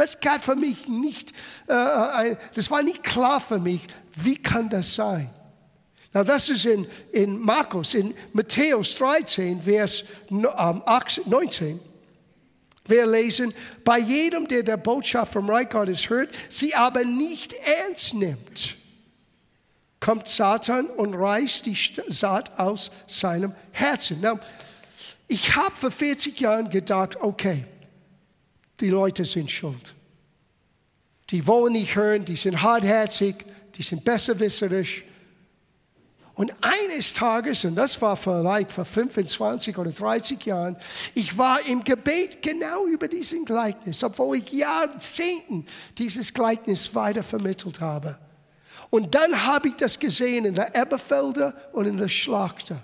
Das 0.00 0.18
gab 0.18 0.42
für 0.42 0.56
mich 0.56 0.88
nicht, 0.88 1.32
äh, 1.66 2.34
das 2.54 2.70
war 2.70 2.82
nicht 2.82 3.02
klar 3.02 3.38
für 3.38 3.58
mich, 3.58 3.82
wie 4.16 4.36
kann 4.36 4.70
das 4.70 4.94
sein? 4.94 5.28
Na, 6.14 6.24
das 6.24 6.48
ist 6.48 6.64
in, 6.64 6.86
in 7.12 7.38
Markus, 7.38 7.92
in 7.92 8.14
Matthäus 8.32 8.94
13, 8.94 9.60
Vers 9.60 10.04
19. 10.30 11.68
Ähm, 11.68 11.80
Wir 12.86 13.06
lesen, 13.06 13.52
bei 13.84 13.98
jedem, 13.98 14.48
der 14.48 14.62
der 14.62 14.78
Botschaft 14.78 15.34
vom 15.34 15.50
Reich 15.50 15.68
Gottes 15.68 16.08
hört, 16.08 16.30
sie 16.48 16.74
aber 16.74 17.04
nicht 17.04 17.52
ernst 17.52 18.14
nimmt, 18.14 18.76
kommt 20.00 20.28
Satan 20.28 20.86
und 20.86 21.12
reißt 21.12 21.66
die 21.66 21.76
Saat 22.08 22.58
aus 22.58 22.90
seinem 23.06 23.54
Herzen. 23.72 24.20
Na, 24.22 24.40
ich 25.28 25.56
habe 25.56 25.76
vor 25.76 25.90
40 25.90 26.40
Jahren 26.40 26.70
gedacht, 26.70 27.16
okay, 27.20 27.66
die 28.80 28.90
Leute 28.90 29.24
sind 29.24 29.50
schuld. 29.50 29.94
Die 31.30 31.46
wollen 31.46 31.74
nicht 31.74 31.94
hören, 31.94 32.24
die 32.24 32.36
sind 32.36 32.62
hartherzig, 32.62 33.44
die 33.76 33.82
sind 33.82 34.04
besserwisserisch. 34.04 35.04
Und 36.34 36.54
eines 36.62 37.12
Tages, 37.12 37.64
und 37.64 37.74
das 37.74 38.00
war 38.00 38.16
vielleicht 38.16 38.72
vor 38.72 38.84
25 38.84 39.76
oder 39.76 39.90
30 39.90 40.44
Jahren, 40.46 40.76
ich 41.14 41.36
war 41.36 41.60
im 41.66 41.84
Gebet 41.84 42.40
genau 42.40 42.86
über 42.86 43.08
diesen 43.08 43.44
Gleichnis, 43.44 44.02
obwohl 44.02 44.38
ich 44.38 44.50
Jahrzehnten 44.50 45.66
dieses 45.98 46.32
Gleichnis 46.32 46.94
weiter 46.94 47.22
vermittelt 47.22 47.80
habe. 47.80 48.18
Und 48.88 49.14
dann 49.14 49.46
habe 49.46 49.68
ich 49.68 49.76
das 49.76 49.98
gesehen 49.98 50.46
in 50.46 50.54
der 50.54 50.74
Eberfelder 50.74 51.54
und 51.72 51.86
in 51.86 51.96
der 51.96 52.08
Schlachter. 52.08 52.82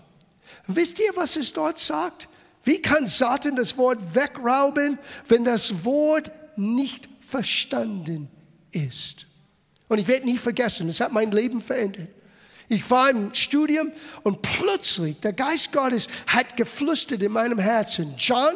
Wisst 0.67 1.01
ihr, 1.01 1.11
was 1.15 1.37
es 1.37 1.53
dort 1.53 1.79
sagt? 1.79 2.29
Wie 2.67 2.83
kann 2.83 3.07
Satan 3.07 3.55
das 3.55 3.79
Wort 3.79 4.01
wegrauben, 4.13 4.99
wenn 5.29 5.45
das 5.45 5.85
Wort 5.85 6.33
nicht 6.57 7.09
verstanden 7.21 8.29
ist? 8.73 9.27
Und 9.87 9.99
ich 9.99 10.09
werde 10.09 10.27
nie 10.27 10.37
vergessen, 10.37 10.89
es 10.89 11.01
hat 11.01 11.13
mein 11.13 11.31
Leben 11.31 11.63
verändert. 11.63 12.09
Ich 12.69 12.91
war 12.91 13.09
im 13.09 13.33
Studium 13.33 13.93
und 14.25 14.43
plötzlich 14.43 15.21
der 15.21 15.33
Geist 15.33 15.71
Gottes 15.71 16.09
hat 16.27 16.57
geflüstert 16.57 17.23
in 17.23 17.31
meinem 17.31 17.61
Herzen, 17.61 18.15
John, 18.19 18.55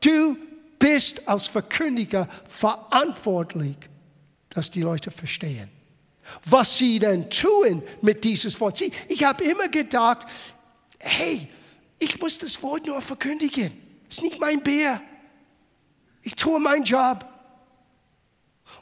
du 0.00 0.36
bist 0.78 1.26
als 1.26 1.48
Verkündiger 1.48 2.28
verantwortlich, 2.48 3.76
dass 4.48 4.70
die 4.70 4.82
Leute 4.82 5.10
verstehen. 5.10 5.68
Was 6.44 6.78
sie 6.78 7.00
denn 7.00 7.28
tun 7.28 7.82
mit 8.00 8.22
dieses 8.22 8.60
Wort. 8.60 8.80
Ich 9.08 9.24
habe 9.24 9.42
immer 9.42 9.66
gedacht, 9.66 10.28
hey, 11.00 11.48
ich 12.00 12.20
muss 12.20 12.38
das 12.38 12.60
Wort 12.62 12.86
nur 12.86 13.00
verkündigen. 13.00 13.72
Das 14.08 14.18
ist 14.18 14.22
nicht 14.22 14.40
mein 14.40 14.60
Bär. 14.62 15.00
Ich 16.22 16.34
tue 16.34 16.58
meinen 16.58 16.82
Job. 16.82 17.24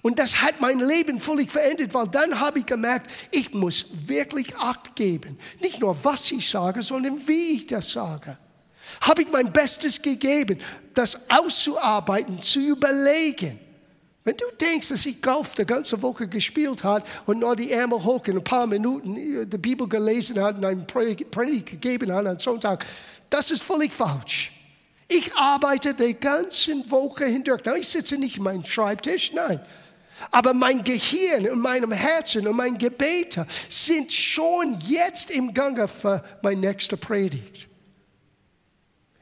Und 0.02 0.18
das 0.18 0.40
hat 0.40 0.60
mein 0.60 0.80
Leben 0.80 1.18
völlig 1.18 1.50
verändert, 1.50 1.92
weil 1.92 2.08
dann 2.08 2.38
habe 2.38 2.60
ich 2.60 2.66
gemerkt, 2.66 3.10
ich 3.30 3.52
muss 3.52 3.86
wirklich 4.06 4.56
Acht 4.56 4.94
geben. 4.94 5.38
Nicht 5.60 5.80
nur, 5.80 6.02
was 6.04 6.30
ich 6.30 6.48
sage, 6.48 6.82
sondern 6.82 7.26
wie 7.26 7.56
ich 7.56 7.66
das 7.66 7.92
sage. 7.92 8.38
Habe 9.00 9.22
ich 9.22 9.30
mein 9.30 9.52
Bestes 9.52 10.00
gegeben, 10.00 10.58
das 10.94 11.28
auszuarbeiten, 11.28 12.40
zu 12.40 12.60
überlegen. 12.60 13.58
Wenn 14.28 14.36
du 14.36 14.44
denkst, 14.60 14.90
dass 14.90 15.06
ich 15.06 15.22
Golf 15.22 15.54
die 15.54 15.64
ganze 15.64 16.02
Woche 16.02 16.28
gespielt 16.28 16.84
habe 16.84 17.02
und 17.24 17.38
nur 17.38 17.56
die 17.56 17.72
Ärmel 17.72 18.04
hoch 18.04 18.26
in 18.26 18.36
ein 18.36 18.44
paar 18.44 18.66
Minuten 18.66 19.48
die 19.48 19.56
Bibel 19.56 19.88
gelesen 19.88 20.38
hat 20.38 20.56
und 20.56 20.66
eine 20.66 20.82
Predigt 20.82 21.70
gegeben 21.70 22.12
hat 22.12 22.26
am 22.26 22.38
Sonntag, 22.38 22.84
das 23.30 23.50
ist 23.50 23.62
völlig 23.62 23.90
falsch. 23.90 24.52
Ich 25.08 25.34
arbeite 25.34 25.94
die 25.94 26.12
ganze 26.12 26.72
Woche 26.90 27.24
hindurch. 27.24 27.62
ich 27.78 27.88
sitze 27.88 28.18
nicht 28.18 28.36
an 28.36 28.44
meinem 28.44 28.66
Schreibtisch, 28.66 29.32
nein. 29.32 29.62
Aber 30.30 30.52
mein 30.52 30.84
Gehirn 30.84 31.48
und 31.48 31.60
meinem 31.60 31.92
Herzen 31.92 32.46
und 32.46 32.56
mein 32.56 32.76
Gebete 32.76 33.46
sind 33.66 34.12
schon 34.12 34.78
jetzt 34.82 35.30
im 35.30 35.54
Gange 35.54 35.88
für 35.88 36.22
meine 36.42 36.60
nächste 36.60 36.98
Predigt. 36.98 37.66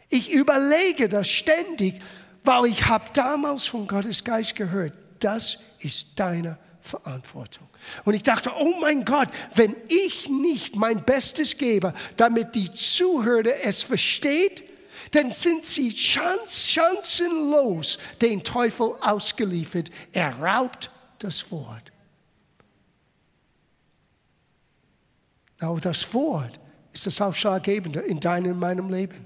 Ich 0.09 0.33
überlege 0.33 1.09
das 1.09 1.29
ständig, 1.29 2.03
weil 2.47 2.67
ich 2.67 2.87
habe 2.87 3.05
damals 3.13 3.67
von 3.67 3.87
Gottes 3.87 4.25
Geist 4.25 4.57
gehört, 4.57 4.95
das 5.19 5.59
ist 5.81 6.09
deine 6.17 6.57
Verantwortung. 6.81 7.69
Und 8.05 8.15
ich 8.15 8.23
dachte, 8.23 8.53
oh 8.59 8.75
mein 8.81 9.05
Gott, 9.05 9.29
wenn 9.55 9.77
ich 9.89 10.29
nicht 10.29 10.77
mein 10.77 11.05
Bestes 11.05 11.59
gebe, 11.59 11.93
damit 12.17 12.55
die 12.55 12.71
Zuhörer 12.71 13.65
es 13.65 13.83
versteht, 13.83 14.63
dann 15.11 15.33
sind 15.33 15.65
sie 15.65 15.91
chancenlos 15.93 17.99
den 18.21 18.45
Teufel 18.45 18.93
ausgeliefert. 19.01 19.91
Er 20.13 20.39
raubt 20.41 20.91
das 21.19 21.51
Wort. 21.51 21.91
Aber 25.61 25.81
das 25.81 26.13
Wort 26.13 26.61
ist 26.93 27.07
das 27.07 27.19
Ausschlaggebende 27.21 28.01
in 28.01 28.21
deinem 28.21 28.53
und 28.53 28.61
meinem 28.61 28.91
Leben. 28.91 29.26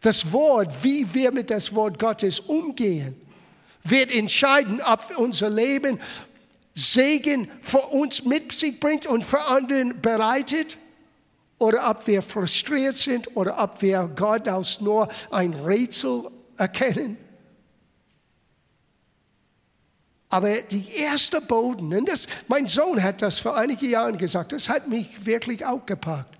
Das 0.00 0.32
Wort, 0.32 0.72
wie 0.82 1.12
wir 1.14 1.32
mit 1.32 1.50
das 1.50 1.74
Wort 1.74 1.98
Gottes 1.98 2.40
umgehen, 2.40 3.20
wird 3.82 4.10
entscheiden, 4.12 4.80
ob 4.82 5.04
unser 5.18 5.50
Leben 5.50 5.98
Segen 6.74 7.50
für 7.62 7.80
uns 7.80 8.24
mit 8.24 8.52
sich 8.52 8.78
bringt 8.78 9.06
und 9.06 9.24
für 9.24 9.40
anderen 9.46 10.00
bereitet 10.00 10.76
oder 11.58 11.88
ob 11.88 12.06
wir 12.06 12.20
frustriert 12.20 12.94
sind 12.94 13.34
oder 13.34 13.62
ob 13.62 13.80
wir 13.80 14.10
Gott 14.14 14.46
als 14.46 14.80
nur 14.80 15.08
ein 15.30 15.54
Rätsel 15.54 16.30
erkennen. 16.58 17.16
Aber 20.28 20.60
die 20.60 20.92
erste 20.96 21.40
Boden, 21.40 21.94
und 21.94 22.08
das, 22.08 22.26
mein 22.48 22.66
Sohn 22.66 23.02
hat 23.02 23.22
das 23.22 23.38
vor 23.38 23.56
einigen 23.56 23.88
Jahren 23.88 24.18
gesagt, 24.18 24.52
das 24.52 24.68
hat 24.68 24.88
mich 24.88 25.24
wirklich 25.24 25.64
auch 25.64 25.86
gepackt. 25.86 26.36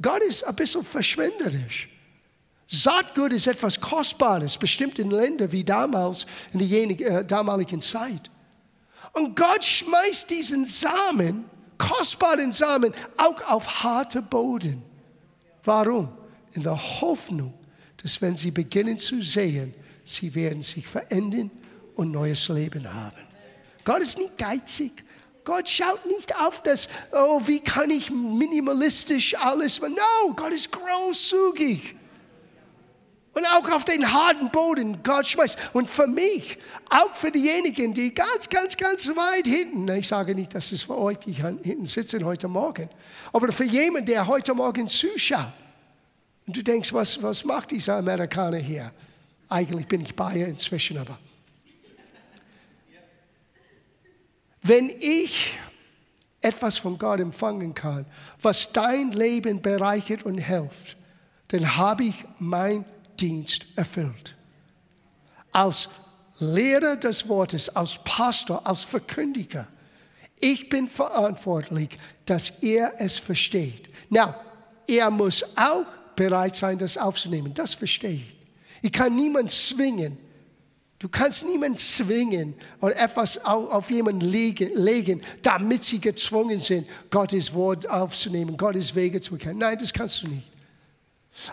Gott 0.00 0.22
ist 0.22 0.44
ein 0.44 0.54
bisschen 0.54 0.84
verschwenderisch. 0.84 1.90
Saatgut 2.70 3.32
ist 3.32 3.46
etwas 3.46 3.80
Kostbares, 3.80 4.58
bestimmt 4.58 4.98
in 4.98 5.10
Ländern 5.10 5.50
wie 5.50 5.64
damals, 5.64 6.26
in 6.52 6.58
der 6.58 7.00
äh, 7.00 7.24
damaligen 7.24 7.80
Zeit. 7.80 8.30
Und 9.14 9.34
Gott 9.34 9.64
schmeißt 9.64 10.28
diesen 10.28 10.66
Samen, 10.66 11.46
kostbaren 11.78 12.52
Samen, 12.52 12.92
auch 13.16 13.42
auf 13.48 13.82
harte 13.82 14.20
Boden. 14.20 14.82
Warum? 15.64 16.10
In 16.52 16.62
der 16.62 16.76
Hoffnung, 17.00 17.54
dass 18.02 18.20
wenn 18.20 18.36
sie 18.36 18.50
beginnen 18.50 18.98
zu 18.98 19.22
sehen, 19.22 19.74
sie 20.04 20.34
werden 20.34 20.60
sich 20.60 20.86
verändern 20.86 21.50
und 21.94 22.10
neues 22.10 22.48
Leben 22.48 22.92
haben. 22.92 23.22
Gott 23.82 24.02
ist 24.02 24.18
nicht 24.18 24.36
geizig. 24.36 24.92
Gott 25.42 25.66
schaut 25.70 26.04
nicht 26.04 26.36
auf 26.36 26.62
das, 26.62 26.90
oh, 27.12 27.40
wie 27.46 27.60
kann 27.60 27.88
ich 27.88 28.10
minimalistisch 28.10 29.34
alles 29.38 29.80
machen. 29.80 29.94
No, 29.94 30.34
Gott 30.34 30.52
ist 30.52 30.70
großzügig. 30.70 31.97
Und 33.38 33.46
auch 33.46 33.70
auf 33.70 33.84
den 33.84 34.12
harten 34.12 34.50
Boden 34.50 35.00
Gott 35.04 35.24
schmeißt. 35.24 35.56
Und 35.72 35.88
für 35.88 36.08
mich, 36.08 36.58
auch 36.90 37.14
für 37.14 37.30
diejenigen, 37.30 37.94
die 37.94 38.12
ganz, 38.12 38.48
ganz, 38.48 38.76
ganz 38.76 39.06
weit 39.06 39.46
hinten, 39.46 39.86
ich 39.90 40.08
sage 40.08 40.34
nicht, 40.34 40.56
dass 40.56 40.72
es 40.72 40.82
für 40.82 40.98
euch, 40.98 41.18
die 41.18 41.34
hinten 41.34 41.86
sitzen 41.86 42.24
heute 42.24 42.48
Morgen, 42.48 42.90
aber 43.32 43.52
für 43.52 43.62
jemanden, 43.62 44.06
der 44.06 44.26
heute 44.26 44.54
Morgen 44.54 44.88
zuschaut. 44.88 45.52
Und 46.48 46.56
du 46.56 46.64
denkst, 46.64 46.92
was, 46.92 47.22
was 47.22 47.44
macht 47.44 47.70
dieser 47.70 47.98
Amerikaner 47.98 48.56
hier? 48.56 48.90
Eigentlich 49.48 49.86
bin 49.86 50.00
ich 50.00 50.14
ihr 50.34 50.48
inzwischen, 50.48 50.98
aber. 50.98 51.16
Wenn 54.62 54.90
ich 54.98 55.56
etwas 56.40 56.78
von 56.78 56.98
Gott 56.98 57.20
empfangen 57.20 57.72
kann, 57.72 58.04
was 58.42 58.72
dein 58.72 59.12
Leben 59.12 59.62
bereichert 59.62 60.24
und 60.24 60.38
hilft, 60.38 60.96
dann 61.48 61.76
habe 61.76 62.02
ich 62.02 62.24
mein 62.40 62.84
Dienst 63.20 63.66
erfüllt. 63.76 64.34
Als 65.52 65.88
Lehrer 66.40 66.96
des 66.96 67.28
Wortes, 67.28 67.68
als 67.70 67.98
Pastor, 68.04 68.66
als 68.66 68.84
Verkündiger. 68.84 69.66
Ich 70.40 70.68
bin 70.68 70.88
verantwortlich, 70.88 71.90
dass 72.24 72.50
er 72.62 72.94
es 72.98 73.18
versteht. 73.18 73.88
Na, 74.08 74.38
er 74.86 75.10
muss 75.10 75.44
auch 75.56 75.86
bereit 76.14 76.54
sein, 76.54 76.78
das 76.78 76.96
aufzunehmen. 76.96 77.52
Das 77.54 77.74
verstehe 77.74 78.12
ich. 78.12 78.36
Ich 78.82 78.92
kann 78.92 79.16
niemanden 79.16 79.48
zwingen. 79.48 80.16
Du 81.00 81.08
kannst 81.08 81.46
niemanden 81.46 81.76
zwingen 81.76 82.54
oder 82.80 82.96
etwas 82.96 83.44
auf 83.44 83.90
jemanden 83.90 84.28
legen, 84.28 85.22
damit 85.42 85.84
sie 85.84 86.00
gezwungen 86.00 86.58
sind, 86.58 86.88
Gottes 87.10 87.54
Wort 87.54 87.88
aufzunehmen, 87.88 88.56
Gottes 88.56 88.94
Wege 88.94 89.20
zu 89.20 89.36
kennen. 89.36 89.58
Nein, 89.58 89.78
das 89.78 89.92
kannst 89.92 90.22
du 90.22 90.28
nicht. 90.28 90.48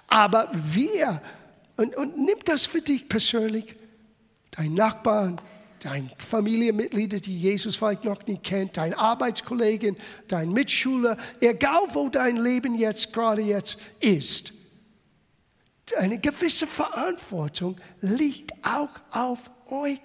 Aber 0.08 0.50
wir 0.54 1.22
und, 1.78 1.96
und 1.96 2.18
nimm 2.18 2.38
das 2.46 2.66
für 2.66 2.82
dich 2.82 3.08
persönlich. 3.08 3.76
Dein 4.52 4.74
Nachbarn, 4.74 5.40
dein 5.80 6.10
Familienmitglieder, 6.18 7.20
die 7.20 7.38
Jesus 7.38 7.76
vielleicht 7.76 8.06
noch 8.06 8.26
nicht 8.26 8.44
kennt, 8.44 8.78
dein 8.78 8.94
Arbeitskollegen, 8.94 9.98
dein 10.28 10.52
Mitschüler, 10.52 11.18
egal 11.42 11.82
wo 11.94 12.10
dein 12.10 12.38
Leben 12.38 12.76
jetzt 12.76 13.14
gerade 13.14 13.42
jetzt 13.42 13.78
ist. 14.00 14.54
Eine 15.98 16.18
gewisse 16.18 16.66
Verantwortung 16.66 17.78
liegt 18.02 18.52
auch 18.66 18.90
auf 19.12 19.52
euch. 19.70 20.02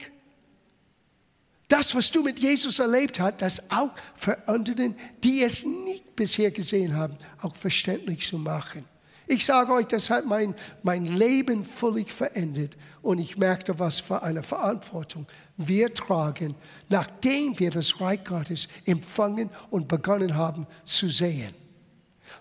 Das, 1.68 1.94
was 1.94 2.10
du 2.10 2.22
mit 2.22 2.40
Jesus 2.40 2.80
erlebt 2.80 3.20
hast, 3.20 3.40
das 3.40 3.70
auch 3.70 3.90
für 4.16 4.48
anderen, 4.48 4.96
die 5.22 5.42
es 5.42 5.64
nicht 5.64 6.16
bisher 6.16 6.50
gesehen 6.50 6.96
haben, 6.96 7.16
auch 7.40 7.54
verständlich 7.54 8.26
zu 8.26 8.38
machen. 8.38 8.84
Ich 9.30 9.46
sage 9.46 9.72
euch, 9.72 9.86
das 9.86 10.10
hat 10.10 10.26
mein, 10.26 10.56
mein 10.82 11.06
Leben 11.06 11.64
völlig 11.64 12.10
verändert 12.10 12.76
und 13.00 13.20
ich 13.20 13.38
merkte, 13.38 13.78
was 13.78 14.00
für 14.00 14.24
eine 14.24 14.42
Verantwortung 14.42 15.24
wir 15.56 15.94
tragen, 15.94 16.56
nachdem 16.88 17.56
wir 17.56 17.70
das 17.70 18.00
Reich 18.00 18.24
Gottes 18.24 18.66
empfangen 18.86 19.48
und 19.70 19.86
begonnen 19.86 20.34
haben 20.34 20.66
zu 20.82 21.10
sehen. 21.10 21.54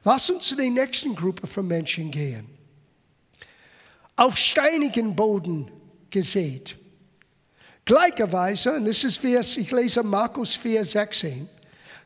Lass 0.03 0.31
uns 0.31 0.47
zu 0.47 0.55
der 0.55 0.71
nächsten 0.71 1.15
Gruppe 1.15 1.45
von 1.45 1.67
Menschen 1.67 2.09
gehen. 2.09 2.49
Auf 4.15 4.35
steinigen 4.35 5.15
Boden 5.15 5.69
gesät. 6.09 6.75
Gleicherweise, 7.85 8.73
und 8.73 8.85
das 8.85 9.03
ist 9.03 9.17
Vers, 9.17 9.57
ich 9.57 9.69
lese 9.69 10.01
Markus 10.01 10.55
4, 10.55 10.83
16. 10.83 11.49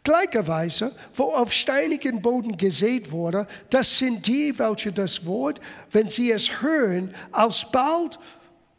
Gleicherweise, 0.04 0.94
wo 1.14 1.24
auf 1.24 1.54
steinigen 1.54 2.22
Boden 2.22 2.58
gesät 2.58 3.12
wurde, 3.12 3.48
das 3.70 3.98
sind 3.98 4.28
die, 4.28 4.58
welche 4.60 4.92
das 4.92 5.26
Wort, 5.26 5.62
wenn 5.92 6.10
sie 6.10 6.30
es 6.32 6.62
hören, 6.62 7.14
alsbald 7.32 8.20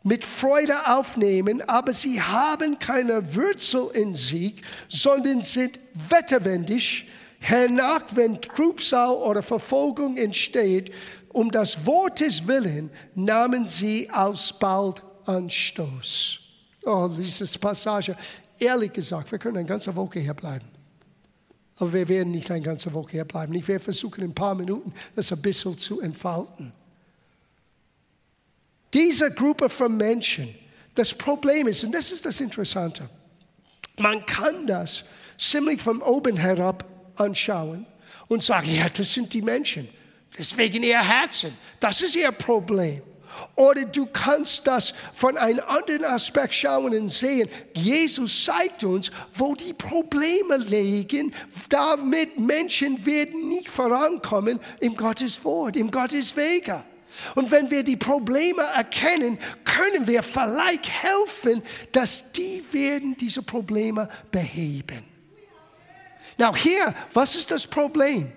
mit 0.03 0.23
Freude 0.23 0.87
aufnehmen, 0.87 1.63
aber 1.67 1.95
sie 1.95 2.21
haben 2.21 2.79
keine 2.79 3.35
Wurzel 3.35 3.89
in 3.95 4.15
sich, 4.15 4.61
sondern 4.89 5.41
sind 5.41 5.81
wetterwendig, 6.11 7.09
hernach, 7.39 8.05
wenn 8.15 8.41
Trübsal 8.43 9.15
oder 9.15 9.43
Verfolgung 9.43 10.19
entsteht, 10.19 10.93
um 11.33 11.51
das 11.51 11.87
Wortes 11.87 12.47
willen, 12.47 12.91
nahmen 13.15 13.67
sie 13.67 14.11
alsbald 14.11 15.03
Anstoß. 15.25 16.39
Oh, 16.85 17.09
diese 17.09 17.59
Passage, 17.59 18.15
ehrlich 18.59 18.93
gesagt, 18.93 19.33
wir 19.33 19.39
können 19.39 19.57
eine 19.57 19.67
ganze 19.67 19.97
Woche 19.97 20.21
hier 20.21 20.35
bleiben. 20.35 20.74
Aber 21.79 21.93
wir 21.93 22.09
werden 22.09 22.31
nicht 22.31 22.51
eine 22.51 22.63
ganze 22.63 22.93
Woche 22.93 23.13
hier 23.13 23.25
bleiben. 23.25 23.55
Ich 23.55 23.67
werde 23.67 23.83
versuchen, 23.83 24.23
in 24.23 24.31
ein 24.31 24.35
paar 24.35 24.55
Minuten 24.55 24.93
das 25.17 25.33
ein 25.33 25.43
bisschen 25.43 25.77
zu 25.77 26.01
entfalten. 26.01 26.73
Diese 28.93 29.31
Gruppe 29.33 29.69
von 29.69 29.97
Menschen, 29.97 30.55
das 30.95 31.13
Problem 31.13 31.67
ist, 31.67 31.83
und 31.83 31.93
das 31.93 32.13
ist 32.13 32.25
das 32.25 32.41
Interessante, 32.41 33.09
man 33.99 34.25
kann 34.25 34.67
das 34.67 35.05
ziemlich 35.37 35.83
von 35.83 36.01
oben 36.01 36.37
herab 36.37 36.85
anschauen 37.17 37.87
und 38.29 38.43
sagen, 38.43 38.73
ja, 38.73 38.89
das 38.89 39.13
sind 39.13 39.33
die 39.33 39.43
Menschen. 39.43 39.89
Deswegen 40.37 40.83
ihr 40.83 41.03
Herzen. 41.03 41.57
Das 41.81 42.03
ist 42.03 42.17
ihr 42.17 42.33
Problem. 42.33 43.03
Oder 43.57 43.85
du 43.85 44.07
kannst 44.07 44.67
das 44.67 44.95
von 45.13 45.37
einem 45.37 45.63
anderen 45.67 46.05
Aspekt 46.05 46.55
schauen 46.55 46.95
und 46.95 47.09
sehen. 47.09 47.49
Jesus 47.75 48.45
zeigt 48.45 48.85
uns, 48.85 49.11
wo 49.35 49.55
die 49.55 49.73
Probleme 49.73 50.57
liegen, 50.57 51.33
damit 51.69 52.39
Menschen 52.39 53.05
werden 53.07 53.49
nicht 53.49 53.69
vorankommen 53.69 54.59
im 54.81 54.97
Gottes 54.97 55.45
Wort, 55.45 55.77
im 55.77 55.91
Gottes 55.91 56.37
Wege. 56.37 56.85
Und 57.35 57.51
wenn 57.51 57.71
wir 57.71 57.85
die 57.85 57.97
Probleme 57.97 58.63
erkennen, 58.75 59.39
können 59.65 60.07
wir 60.07 60.23
vielleicht 60.23 60.89
helfen, 60.89 61.63
dass 61.93 62.33
die 62.33 62.65
werden 62.73 63.17
diese 63.17 63.43
Probleme 63.43 64.09
beheben. 64.31 65.05
Now 66.39 66.55
hier, 66.55 66.93
was 67.13 67.37
ist 67.37 67.51
das 67.51 67.67
Problem? 67.67 68.33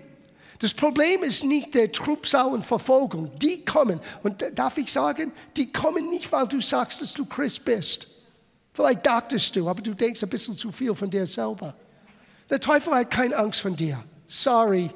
Das 0.60 0.74
Problem 0.74 1.24
ist 1.24 1.44
nicht 1.44 1.76
der 1.76 1.92
Trubsau 1.92 2.50
und 2.50 2.66
Verfolgung. 2.66 3.32
Die 3.40 3.64
kommen. 3.64 4.00
Und 4.24 4.44
darf 4.56 4.78
ich 4.78 4.92
sagen, 4.92 5.32
die 5.56 5.72
kommen 5.72 6.10
nicht, 6.10 6.32
weil 6.32 6.48
du 6.48 6.60
sagst, 6.62 7.02
dass 7.02 7.14
du 7.14 7.26
Christ 7.26 7.64
bist. 7.64 8.08
Vielleicht 8.74 9.06
dachtest 9.06 9.56
du, 9.56 9.68
aber 9.70 9.82
du 9.82 9.94
denkst 9.94 10.24
ein 10.24 10.30
bisschen 10.30 10.58
zu 10.58 10.72
viel 10.72 10.94
von 10.96 11.10
dir 11.10 11.26
selber. 11.26 11.76
Der 12.50 12.60
Teufel 12.60 12.94
hat 12.94 13.12
keine 13.12 13.36
Angst 13.36 13.62
von 13.62 13.76
dir. 13.76 14.04
Sorry. 14.26 14.90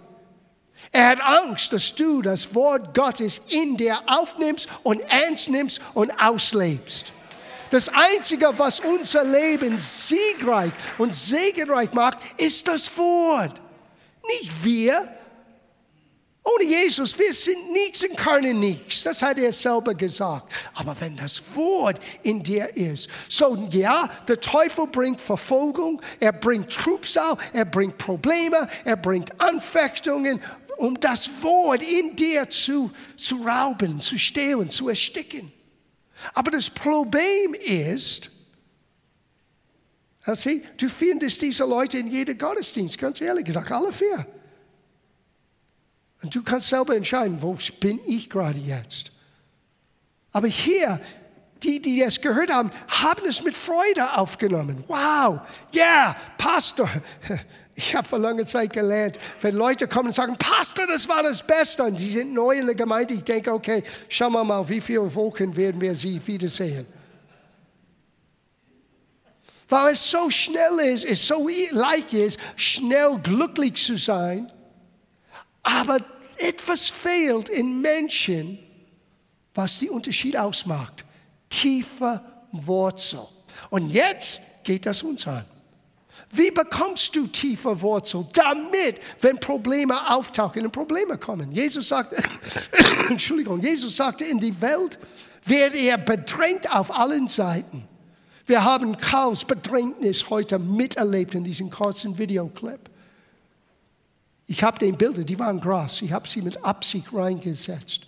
Er 0.92 1.10
hat 1.10 1.22
Angst, 1.22 1.74
dass 1.74 1.94
du 1.94 2.22
das 2.22 2.54
Wort 2.56 2.96
Gottes 2.96 3.42
in 3.50 3.78
dir 3.78 4.00
aufnimmst 4.08 4.68
und 4.84 5.02
ernst 5.02 5.50
nimmst 5.50 5.82
und 5.94 6.12
auslebst. 6.20 7.12
Das 7.70 7.90
Einzige, 7.90 8.50
was 8.58 8.82
unser 8.82 9.24
Leben 9.24 9.80
siegreich 9.80 10.74
und 10.98 11.16
segenreich 11.16 11.94
macht, 11.94 12.18
ist 12.38 12.68
das 12.68 12.98
Wort. 12.98 13.62
Nicht 14.28 14.64
wir, 14.64 15.08
ohne 16.44 16.66
Jesus, 16.66 17.18
wir 17.20 17.34
sind 17.34 17.72
nichts 17.72 18.04
und 18.04 18.18
können 18.18 18.60
nichts. 18.60 19.04
Das 19.04 19.22
hat 19.22 19.38
er 19.38 19.54
selber 19.54 19.94
gesagt. 19.94 20.52
Aber 20.74 20.96
wenn 21.00 21.16
das 21.16 21.44
Wort 21.56 22.00
in 22.24 22.42
dir 22.42 22.76
ist, 22.76 23.08
so 23.30 23.68
ja, 23.70 24.10
der 24.28 24.40
Teufel 24.40 24.88
bringt 24.88 25.22
Verfolgung, 25.22 26.02
er 26.20 26.32
bringt 26.32 26.72
Trübsal, 26.72 27.38
er 27.54 27.66
bringt 27.66 27.98
Probleme, 28.00 28.68
er 28.84 28.96
bringt 28.98 29.40
Anfechtungen, 29.40 30.42
um 30.78 31.00
das 31.00 31.30
Wort 31.44 31.84
in 31.84 32.16
dir 32.16 32.50
zu, 32.50 32.92
zu 33.16 33.44
rauben, 33.44 34.02
zu 34.02 34.18
stehlen, 34.18 34.70
zu 34.72 34.90
ersticken. 34.90 35.52
Aber 36.34 36.50
das 36.50 36.72
Problem 36.72 37.54
ist, 37.54 38.32
also, 40.24 40.52
du 40.78 40.90
findest 40.90 41.42
diese 41.42 41.66
Leute 41.66 41.98
in 42.00 42.08
jedem 42.08 42.38
Gottesdienst, 42.38 42.98
ganz 42.98 43.22
ehrlich 43.22 43.46
gesagt, 43.46 43.72
alle 43.72 43.92
vier. 43.92 44.26
Und 46.24 46.36
du 46.36 46.44
kannst 46.44 46.70
selber 46.70 46.96
entscheiden, 46.96 47.42
wo 47.42 47.58
bin 47.80 48.00
ich 48.06 48.30
gerade 48.30 48.60
jetzt. 48.60 49.12
Aber 50.32 50.48
hier, 50.48 51.00
die, 51.64 51.82
die 51.82 52.02
es 52.02 52.22
gehört 52.22 52.52
haben, 52.52 52.72
haben 52.88 53.26
es 53.28 53.44
mit 53.44 53.56
Freude 53.56 54.18
aufgenommen. 54.18 54.84
Wow, 54.88 55.42
yeah, 55.76 56.16
Pastor. 56.38 56.90
Ich 57.74 57.96
habe 57.96 58.08
vor 58.08 58.20
langer 58.20 58.46
Zeit 58.46 58.74
gelernt, 58.74 59.18
wenn 59.40 59.56
Leute 59.56 59.88
kommen 59.88 60.08
und 60.08 60.14
sagen, 60.14 60.38
Pastor, 60.38 60.86
das 60.86 61.08
war 61.08 61.24
das 61.24 61.46
Beste, 61.46 61.84
und 61.84 62.00
sie 62.00 62.10
sind 62.10 62.34
neu 62.34 62.60
in 62.60 62.66
der 62.66 62.76
Gemeinde, 62.76 63.14
ich 63.14 63.24
denke, 63.24 63.52
okay, 63.52 63.84
schauen 64.10 64.34
wir 64.34 64.44
mal, 64.44 64.68
wie 64.68 64.82
viele 64.82 65.14
Wochen 65.16 65.56
werden 65.56 65.80
wir 65.80 65.96
sie 65.96 66.22
wiedersehen. 66.28 66.86
Weil 69.70 69.94
es 69.94 70.12
so 70.12 70.30
schnell 70.30 70.80
ist, 70.94 71.06
es 71.06 71.26
so 71.26 71.48
leicht 71.72 72.14
ist, 72.14 72.38
schnell 72.58 73.18
glücklich 73.24 73.76
zu 73.84 73.98
sein 73.98 74.52
aber 75.64 76.00
etwas 76.38 76.90
fehlt 76.90 77.50
in 77.50 77.82
Menschen, 77.82 78.60
was 79.54 79.80
die 79.80 79.90
Unterschied 79.90 80.38
ausmacht. 80.38 81.06
Tiefe 81.50 82.22
Wurzel. 82.52 83.28
Und 83.70 83.90
jetzt 83.90 84.42
geht 84.64 84.86
das 84.86 85.04
uns 85.04 85.28
an. 85.28 85.46
Wie 86.34 86.50
bekommst 86.50 87.16
du 87.16 87.28
tiefe 87.28 87.82
Wurzel? 87.82 88.26
Damit, 88.34 89.02
wenn 89.20 89.38
Probleme 89.38 90.10
auftauchen 90.10 90.66
und 90.66 90.72
Probleme 90.72 91.18
kommen. 91.18 91.52
Jesus 91.52 91.90
sagte, 91.90 92.24
Entschuldigung, 93.10 93.60
Jesus 93.62 93.98
sagte, 93.98 94.24
in 94.24 94.40
die 94.40 94.60
Welt 94.62 94.98
wird 95.44 95.76
er 95.76 95.98
bedrängt 95.98 96.72
auf 96.74 96.98
allen 96.98 97.28
Seiten. 97.28 97.88
Wir 98.46 98.64
haben 98.64 98.98
Chaos, 98.98 99.44
Bedrängnis 99.44 100.30
heute 100.30 100.58
miterlebt 100.58 101.36
in 101.36 101.44
diesem 101.44 101.70
kurzen 101.70 102.18
Videoclip. 102.18 102.91
Ich 104.52 104.66
habe 104.66 104.78
den 104.78 104.98
Bilder, 104.98 105.24
die 105.24 105.40
waren 105.40 105.62
groß. 105.62 106.02
Ich 106.02 106.12
habe 106.12 106.28
sie 106.28 106.42
mit 106.42 106.62
Absicht 106.66 107.08
reingesetzt. 107.14 108.02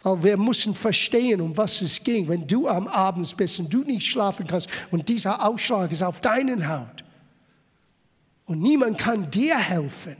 Weil 0.00 0.22
wir 0.22 0.36
müssen 0.36 0.72
verstehen, 0.72 1.40
um 1.40 1.56
was 1.56 1.80
es 1.80 2.04
ging. 2.04 2.28
Wenn 2.28 2.46
du 2.46 2.68
am 2.68 2.86
Abend 2.86 3.36
bist 3.36 3.58
und 3.58 3.74
du 3.74 3.78
nicht 3.78 4.06
schlafen 4.06 4.46
kannst 4.46 4.68
und 4.92 5.08
dieser 5.08 5.44
Ausschlag 5.44 5.90
ist 5.90 6.04
auf 6.04 6.20
deinen 6.20 6.68
Haut 6.68 7.02
und 8.44 8.62
niemand 8.62 8.98
kann 8.98 9.32
dir 9.32 9.58
helfen, 9.58 10.16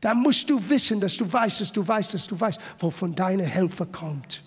dann 0.00 0.18
musst 0.20 0.50
du 0.50 0.68
wissen, 0.68 1.00
dass 1.00 1.16
du 1.16 1.32
weißt, 1.32 1.60
dass 1.60 1.72
du 1.72 1.86
weißt, 1.86 2.14
dass 2.14 2.26
du 2.26 2.40
weißt, 2.40 2.58
wovon 2.80 3.14
deine 3.14 3.44
Hilfe 3.44 3.86
kommt. 3.86 4.42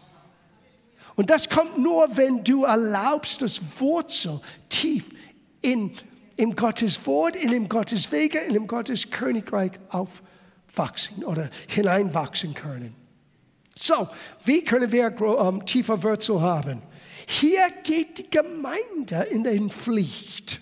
Und 1.16 1.30
das 1.30 1.50
kommt 1.50 1.78
nur, 1.78 2.10
wenn 2.18 2.44
du 2.44 2.66
erlaubst, 2.66 3.42
dass 3.42 3.62
Wurzel 3.80 4.42
tief 4.68 5.06
in 5.62 5.94
im 6.38 6.56
Gottes 6.56 7.06
Wort, 7.06 7.36
in 7.36 7.52
dem 7.52 7.70
Gottes 7.70 8.12
Wege, 8.12 8.40
in 8.40 8.54
dem 8.54 8.68
Gottes 8.68 9.12
Königreich 9.12 9.74
aufwachsen 9.90 11.24
oder 11.24 11.50
hineinwachsen 11.68 12.54
können. 12.54 12.96
So, 13.76 14.08
wie 14.44 14.64
können 14.64 14.92
wir 14.92 15.16
ähm, 15.20 15.66
tiefer 15.66 16.04
Wurzel 16.04 16.42
haben? 16.42 16.82
Hier 17.26 17.70
geht 17.84 18.18
die 18.18 18.30
Gemeinde 18.30 19.28
in 19.32 19.44
den 19.44 19.70
Pflicht. 19.70 20.60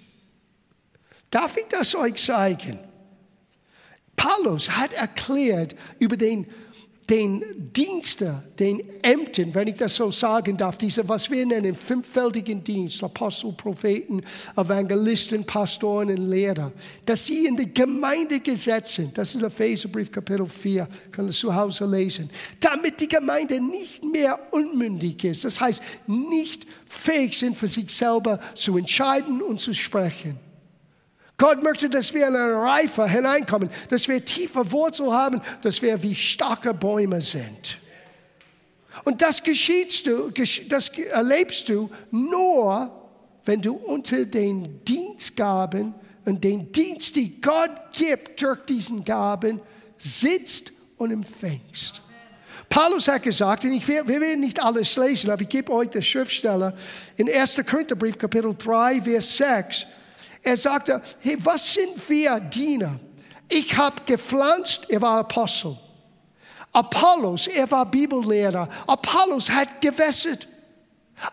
Darf 1.29 1.57
ich 1.57 1.65
das 1.69 1.95
euch 1.95 2.15
zeigen? 2.15 2.79
Paulus 4.15 4.69
hat 4.69 4.93
erklärt 4.93 5.75
über 5.99 6.17
den 6.17 6.45
den 7.11 7.43
Dienste, 7.73 8.41
den 8.57 8.81
Ämtern, 9.03 9.53
wenn 9.53 9.67
ich 9.67 9.77
das 9.77 9.97
so 9.97 10.11
sagen 10.11 10.55
darf, 10.55 10.77
diese, 10.77 11.07
was 11.09 11.29
wir 11.29 11.45
nennen, 11.45 11.75
fünffältigen 11.75 12.63
Dienst, 12.63 13.03
Apostel, 13.03 13.51
Propheten, 13.51 14.23
Evangelisten, 14.55 15.45
Pastoren 15.45 16.09
und 16.09 16.29
Lehrer, 16.29 16.71
dass 17.05 17.25
sie 17.25 17.47
in 17.47 17.57
die 17.57 17.73
Gemeinde 17.73 18.39
gesetzt 18.39 18.93
sind. 18.93 19.17
Das 19.17 19.35
ist 19.35 19.43
Epheserbrief 19.43 20.09
Kapitel 20.09 20.47
4, 20.47 20.87
kann 21.11 21.27
das 21.27 21.35
zu 21.35 21.53
Hause 21.53 21.85
lesen. 21.85 22.29
Damit 22.61 23.01
die 23.01 23.09
Gemeinde 23.09 23.59
nicht 23.59 24.05
mehr 24.05 24.39
unmündig 24.51 25.21
ist, 25.25 25.43
das 25.43 25.59
heißt, 25.59 25.83
nicht 26.07 26.65
fähig 26.85 27.37
sind, 27.37 27.57
für 27.57 27.67
sich 27.67 27.89
selber 27.89 28.39
zu 28.55 28.77
entscheiden 28.77 29.41
und 29.41 29.59
zu 29.59 29.73
sprechen. 29.73 30.50
Gott 31.41 31.63
möchte, 31.63 31.89
dass 31.89 32.13
wir 32.13 32.27
in 32.27 32.35
eine 32.35 32.53
Reife 32.53 33.09
hineinkommen, 33.09 33.71
dass 33.89 34.07
wir 34.07 34.23
tiefe 34.23 34.71
Wurzel 34.71 35.11
haben, 35.11 35.41
dass 35.63 35.81
wir 35.81 36.03
wie 36.03 36.13
starke 36.13 36.71
Bäume 36.71 37.19
sind. 37.19 37.79
Und 39.05 39.23
das 39.23 39.41
geschieht 39.41 40.05
du, 40.05 40.29
das 40.69 40.89
erlebst 40.89 41.67
du 41.69 41.89
nur, 42.11 42.91
wenn 43.43 43.59
du 43.59 43.73
unter 43.73 44.23
den 44.25 44.85
Dienstgaben 44.85 45.95
und 46.25 46.43
den 46.43 46.71
Dienst, 46.71 47.15
die 47.15 47.41
Gott 47.41 47.71
gibt 47.91 48.43
durch 48.43 48.63
diesen 48.65 49.03
Gaben, 49.03 49.61
sitzt 49.97 50.71
und 50.97 51.09
empfängst. 51.09 52.03
Paulus 52.69 53.07
hat 53.07 53.23
gesagt, 53.23 53.63
und 53.63 53.73
ich, 53.73 53.87
wir 53.87 54.07
werden 54.07 54.41
nicht 54.41 54.63
alles 54.63 54.95
lesen, 54.95 55.31
aber 55.31 55.41
ich 55.41 55.49
gebe 55.49 55.71
euch 55.71 55.89
die 55.89 56.03
Schriftsteller 56.03 56.77
in 57.17 57.27
1. 57.27 57.63
Korintherbrief, 57.67 58.19
Kapitel 58.19 58.53
3, 58.55 59.01
Vers 59.01 59.37
6. 59.37 59.87
Er 60.43 60.57
sagte, 60.57 61.01
hey, 61.19 61.37
was 61.39 61.73
sind 61.73 62.09
wir 62.09 62.39
Diener? 62.39 62.99
Ich 63.47 63.75
habe 63.77 64.01
gepflanzt, 64.05 64.85
er 64.89 65.01
war 65.01 65.19
Apostel. 65.19 65.77
Apollos, 66.71 67.47
er 67.47 67.69
war 67.69 67.85
Bibellehrer. 67.85 68.67
Apollos 68.87 69.49
hat 69.49 69.81
gewässert. 69.81 70.47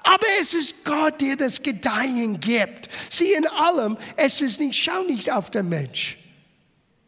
Aber 0.02 0.26
es 0.40 0.52
ist 0.52 0.84
Gott, 0.84 1.20
der 1.20 1.36
das 1.36 1.62
Gedeihen 1.62 2.38
gibt. 2.40 2.88
Sieh 3.08 3.32
in 3.32 3.46
allem, 3.46 3.96
es 4.16 4.40
ist 4.40 4.60
nicht, 4.60 4.82
schau 4.82 5.02
nicht 5.04 5.32
auf 5.32 5.50
den 5.50 5.68
Mensch. 5.68 6.18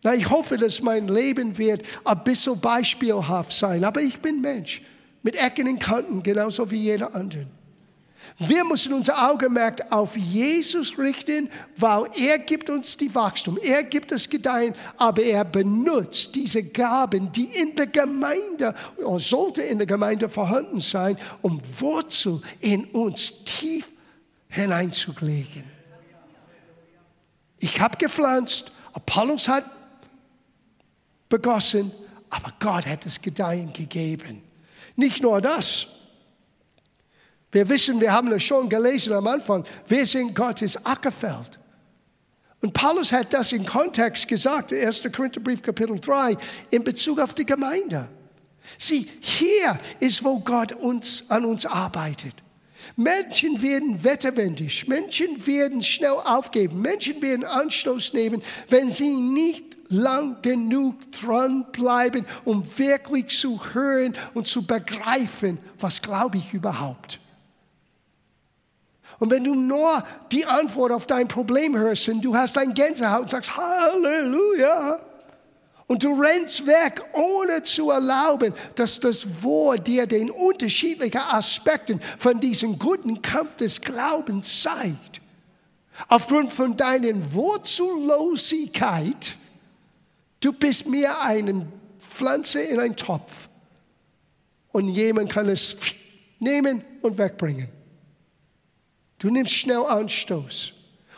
Na, 0.03 0.15
ich 0.15 0.31
hoffe, 0.31 0.57
dass 0.57 0.81
mein 0.81 1.09
Leben 1.09 1.59
wird 1.59 1.83
ein 2.05 2.25
bisschen 2.25 2.59
beispielhaft 2.59 3.53
sein. 3.53 3.85
Aber 3.85 4.01
ich 4.01 4.21
bin 4.21 4.41
Mensch 4.41 4.81
mit 5.23 5.37
Ecken 5.37 5.69
und 5.69 5.79
Kanten, 5.79 6.23
genauso 6.23 6.71
wie 6.71 6.79
jeder 6.79 7.15
andere. 7.15 7.47
Wir 8.39 8.65
müssen 8.65 8.93
unser 8.95 9.31
Augenmerk 9.31 9.93
auf 9.93 10.17
Jesus 10.17 10.99
richten, 10.99 11.51
weil 11.77 12.05
er 12.17 12.39
gibt 12.39 12.71
uns 12.71 12.97
die 12.97 13.15
Wachstum, 13.15 13.59
er 13.63 13.83
gibt 13.83 14.13
das 14.13 14.29
Gedeihen, 14.29 14.75
aber 14.97 15.23
er 15.23 15.45
benutzt 15.45 16.35
diese 16.35 16.63
Gaben, 16.63 17.33
die 17.33 17.45
in 17.45 17.77
der 17.77 17.87
Gemeinde 17.87 18.75
oder 18.97 19.21
sollte 19.21 19.63
in 19.63 19.79
der 19.79 19.87
Gemeinde 19.87 20.29
vorhanden 20.29 20.81
sein, 20.81 21.19
um 21.43 21.61
Wurzel 21.79 22.41
in 22.61 22.85
uns 22.87 23.33
tief 23.45 23.91
hineinzulegen. 24.49 25.65
Ich 27.59 27.81
habe 27.81 27.99
gepflanzt, 27.99 28.73
Apollos 28.93 29.49
hat 29.49 29.65
begossen, 31.29 31.93
aber 32.31 32.53
Gott 32.59 32.87
hat 32.87 33.05
das 33.05 33.21
Gedeihen 33.21 33.73
gegeben. 33.73 34.43
Nicht 34.97 35.23
nur 35.23 35.41
das. 35.41 35.87
Wir 37.53 37.69
wissen, 37.69 38.01
wir 38.01 38.13
haben 38.13 38.31
es 38.33 38.43
schon 38.43 38.69
gelesen 38.69 39.13
am 39.13 39.27
Anfang, 39.27 39.65
wir 39.89 40.07
sind 40.07 40.35
Gottes 40.35 40.85
Ackerfeld. 40.85 41.59
Und 42.63 42.75
Paulus 42.75 43.13
hat 43.13 43.33
das 43.33 43.53
im 43.53 43.65
Kontext 43.65 44.29
gesagt, 44.29 44.73
1. 44.73 45.03
Korintherbrief 45.15 45.63
Kapitel 45.63 45.99
3, 45.99 46.37
in 46.71 46.85
Bezug 46.85 47.19
auf 47.19 47.35
die 47.35 47.47
Gemeinde. 47.47 48.09
Sieh, 48.79 49.09
hier 49.21 49.79
ist, 49.99 50.23
wo 50.23 50.39
Gott 50.41 50.73
uns, 50.73 51.25
an 51.29 51.45
uns 51.45 51.67
arbeitet. 51.67 52.35
Menschen 52.97 53.61
werden 53.63 54.03
wetterwendig, 54.05 54.87
Menschen 54.89 55.47
werden 55.47 55.83
schnell 55.83 56.17
aufgeben, 56.25 56.81
Menschen 56.81 57.21
werden 57.23 57.45
Anstoß 57.45 58.13
nehmen, 58.13 58.43
wenn 58.69 58.91
sie 58.91 59.09
nicht 59.09 59.65
lang 59.89 60.41
genug 60.43 61.11
dranbleiben, 61.13 62.27
um 62.45 62.65
wirklich 62.79 63.29
zu 63.29 63.61
hören 63.73 64.15
und 64.35 64.47
zu 64.47 64.67
begreifen, 64.67 65.59
was 65.79 66.01
glaube 66.01 66.39
ich 66.39 66.53
überhaupt. 66.53 67.20
Und 69.21 69.31
wenn 69.31 69.45
du 69.45 69.55
nur 69.55 70.03
die 70.33 70.45
Antwort 70.47 70.91
auf 70.91 71.07
dein 71.07 71.29
Problem 71.29 71.77
hörst 71.77 72.09
und 72.09 72.23
du 72.23 72.35
hast 72.35 72.59
ein 72.59 72.75
Gänsehaut 72.75 73.23
und 73.23 73.31
sagst 73.31 73.57
Halleluja, 73.57 74.99
und 75.87 76.03
du 76.05 76.21
rennst 76.21 76.67
weg, 76.69 77.03
ohne 77.13 77.63
zu 77.65 77.91
erlauben, 77.91 78.55
dass 78.77 79.01
das 79.01 79.43
Wort 79.43 79.89
dir 79.89 80.07
den 80.07 80.31
unterschiedlichen 80.31 81.21
Aspekten 81.21 82.01
von 82.17 82.39
diesem 82.39 82.79
guten 82.79 83.21
Kampf 83.23 83.57
des 83.57 83.81
Glaubens 83.81 84.63
zeigt. 84.63 85.21
Aufgrund 86.07 86.53
von 86.53 86.77
deiner 86.77 87.33
Wurzellosigkeit, 87.33 89.35
du 90.39 90.53
bist 90.53 90.87
mehr 90.87 91.21
eine 91.23 91.67
Pflanze 91.99 92.61
in 92.61 92.79
einen 92.79 92.95
Topf 92.95 93.49
und 94.71 94.91
jemand 94.91 95.33
kann 95.33 95.49
es 95.49 95.77
nehmen 96.39 96.85
und 97.03 97.19
wegbringen. 97.19 97.80
Du 99.21 99.31
nimmst 99.31 99.53
schnell 99.53 99.85
Anstoß. 99.85 100.73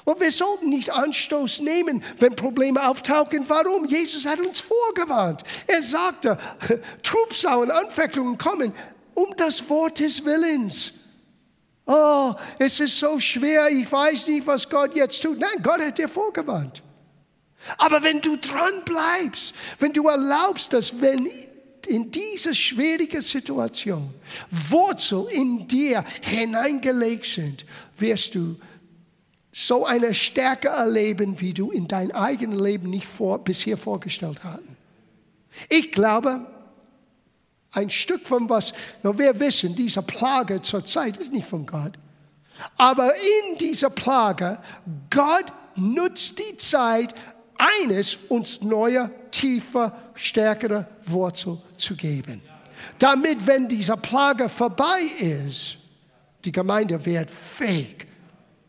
Und 0.04 0.20
wir 0.20 0.32
sollten 0.32 0.68
nicht 0.68 0.90
Anstoß 0.90 1.60
nehmen, 1.60 2.02
wenn 2.18 2.34
Probleme 2.34 2.86
auftauchen. 2.88 3.48
Warum? 3.48 3.86
Jesus 3.86 4.26
hat 4.26 4.40
uns 4.40 4.60
vorgewarnt. 4.60 5.42
Er 5.68 5.80
sagte, 5.80 6.36
Trubsau 7.02 7.60
und 7.60 7.70
Anfechtungen 7.70 8.36
kommen 8.36 8.72
um 9.14 9.32
das 9.36 9.68
Wort 9.68 10.00
des 10.00 10.24
Willens. 10.24 10.92
Oh, 11.86 12.32
es 12.58 12.80
ist 12.80 12.98
so 12.98 13.18
schwer, 13.18 13.68
ich 13.70 13.90
weiß 13.90 14.26
nicht, 14.28 14.46
was 14.46 14.68
Gott 14.68 14.94
jetzt 14.94 15.22
tut. 15.22 15.38
Nein, 15.38 15.62
Gott 15.62 15.80
hat 15.80 15.98
dir 15.98 16.08
vorgewarnt. 16.08 16.82
Aber 17.78 18.02
wenn 18.02 18.20
du 18.20 18.36
dran 18.36 18.84
bleibst, 18.84 19.54
wenn 19.78 19.92
du 19.92 20.08
erlaubst, 20.08 20.72
dass 20.72 21.00
wenn 21.00 21.30
in 21.86 22.10
diese 22.10 22.54
schwierige 22.54 23.22
Situation 23.22 24.12
Wurzel 24.50 25.26
in 25.30 25.66
dir 25.68 26.04
hineingelegt 26.20 27.26
sind, 27.26 27.64
wirst 27.96 28.34
du 28.34 28.56
so 29.52 29.84
eine 29.84 30.14
Stärke 30.14 30.68
erleben, 30.68 31.40
wie 31.40 31.52
du 31.52 31.70
in 31.70 31.86
dein 31.86 32.10
eigenes 32.12 32.60
Leben 32.60 32.88
nicht 32.90 33.06
vor, 33.06 33.38
bisher 33.38 33.76
vorgestellt 33.76 34.42
hatten. 34.44 34.76
Ich 35.68 35.92
glaube, 35.92 36.46
ein 37.72 37.90
Stück 37.90 38.26
von 38.26 38.48
was, 38.48 38.72
wir 39.02 39.38
wissen, 39.40 39.74
diese 39.74 40.02
Plage 40.02 40.60
zur 40.62 40.84
Zeit 40.84 41.16
ist 41.16 41.32
nicht 41.32 41.46
von 41.46 41.66
Gott. 41.66 41.92
Aber 42.76 43.12
in 43.14 43.58
dieser 43.58 43.90
Plage, 43.90 44.58
Gott 45.10 45.46
nutzt 45.76 46.38
die 46.38 46.56
Zeit, 46.56 47.14
eines 47.82 48.16
uns 48.28 48.62
neue, 48.62 49.10
tiefer, 49.30 49.96
stärkere 50.14 50.86
Wurzel 51.04 51.60
zu 51.76 51.96
geben. 51.96 52.42
Damit, 52.98 53.46
wenn 53.46 53.68
diese 53.68 53.96
Plage 53.96 54.48
vorbei 54.48 55.02
ist, 55.18 55.78
die 56.44 56.52
Gemeinde 56.52 57.04
wird 57.04 57.30
fähig, 57.30 58.06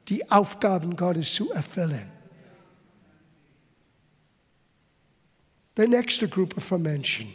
die 0.08 0.29
Aufgaben 0.29 0.95
Gottes 0.95 1.34
zu 1.34 1.51
erfüllen. 1.51 2.12
Die 5.77 5.88
nächste 5.88 6.27
Gruppe 6.27 6.62
von 6.62 6.82
Menschen. 6.82 7.34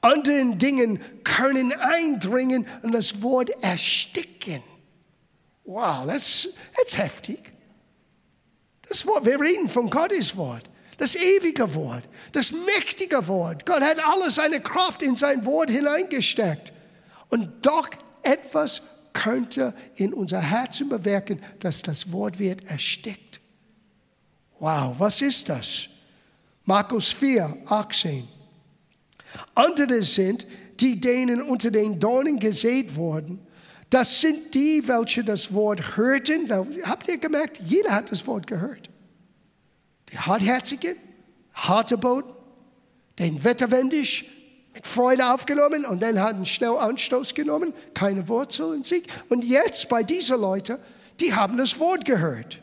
Anderen 0.00 0.58
Dingen 0.58 0.98
können 1.24 1.72
eindringen 1.72 2.66
und 2.82 2.92
das 2.92 3.22
Wort 3.22 3.50
ersticken. 3.62 4.62
Wow, 5.64 6.06
das 6.06 6.48
ist 6.82 6.98
heftig. 6.98 7.52
Das 8.88 9.06
Wort, 9.06 9.24
wir 9.24 9.40
reden 9.40 9.68
von 9.68 9.88
Gottes 9.90 10.36
Wort, 10.36 10.69
das 11.00 11.16
ewige 11.16 11.74
Wort, 11.74 12.04
das 12.32 12.52
mächtige 12.52 13.26
Wort. 13.26 13.64
Gott 13.64 13.80
hat 13.80 13.98
alle 14.04 14.30
seine 14.30 14.60
Kraft 14.60 15.00
in 15.00 15.16
sein 15.16 15.46
Wort 15.46 15.70
hineingesteckt. 15.70 16.74
Und 17.30 17.64
doch 17.64 17.88
etwas 18.22 18.82
könnte 19.14 19.72
in 19.94 20.12
unser 20.12 20.42
Herzen 20.42 20.90
bewirken, 20.90 21.40
dass 21.60 21.80
das 21.80 22.12
Wort 22.12 22.38
wird 22.38 22.66
erstickt. 22.70 23.40
Wow, 24.58 24.94
was 24.98 25.22
ist 25.22 25.48
das? 25.48 25.86
Markus 26.64 27.08
4, 27.08 27.56
18. 27.64 28.28
Andere 29.54 30.02
sind, 30.02 30.46
die 30.80 31.00
denen 31.00 31.40
unter 31.40 31.70
den 31.70 31.98
Dornen 31.98 32.38
gesät 32.38 32.94
wurden. 32.94 33.38
Das 33.88 34.20
sind 34.20 34.52
die, 34.52 34.86
welche 34.86 35.24
das 35.24 35.54
Wort 35.54 35.96
hörten. 35.96 36.46
Habt 36.84 37.08
ihr 37.08 37.16
gemerkt, 37.16 37.62
jeder 37.64 37.92
hat 37.92 38.12
das 38.12 38.26
Wort 38.26 38.46
gehört. 38.46 38.89
Die 40.12 40.18
Hartherzigen, 40.18 40.96
harte 41.54 41.98
Boden, 41.98 42.30
den 43.18 43.42
Wetterwendisch, 43.44 44.26
mit 44.72 44.86
Freude 44.86 45.32
aufgenommen 45.32 45.84
und 45.84 46.00
dann 46.02 46.20
hatten 46.20 46.46
schnell 46.46 46.76
Anstoß 46.76 47.34
genommen, 47.34 47.74
keine 47.92 48.28
Wurzel 48.28 48.74
in 48.74 48.84
sich. 48.84 49.04
Und 49.28 49.44
jetzt 49.44 49.88
bei 49.88 50.02
diesen 50.02 50.40
Leuten, 50.40 50.78
die 51.18 51.34
haben 51.34 51.58
das 51.58 51.78
Wort 51.78 52.04
gehört. 52.04 52.60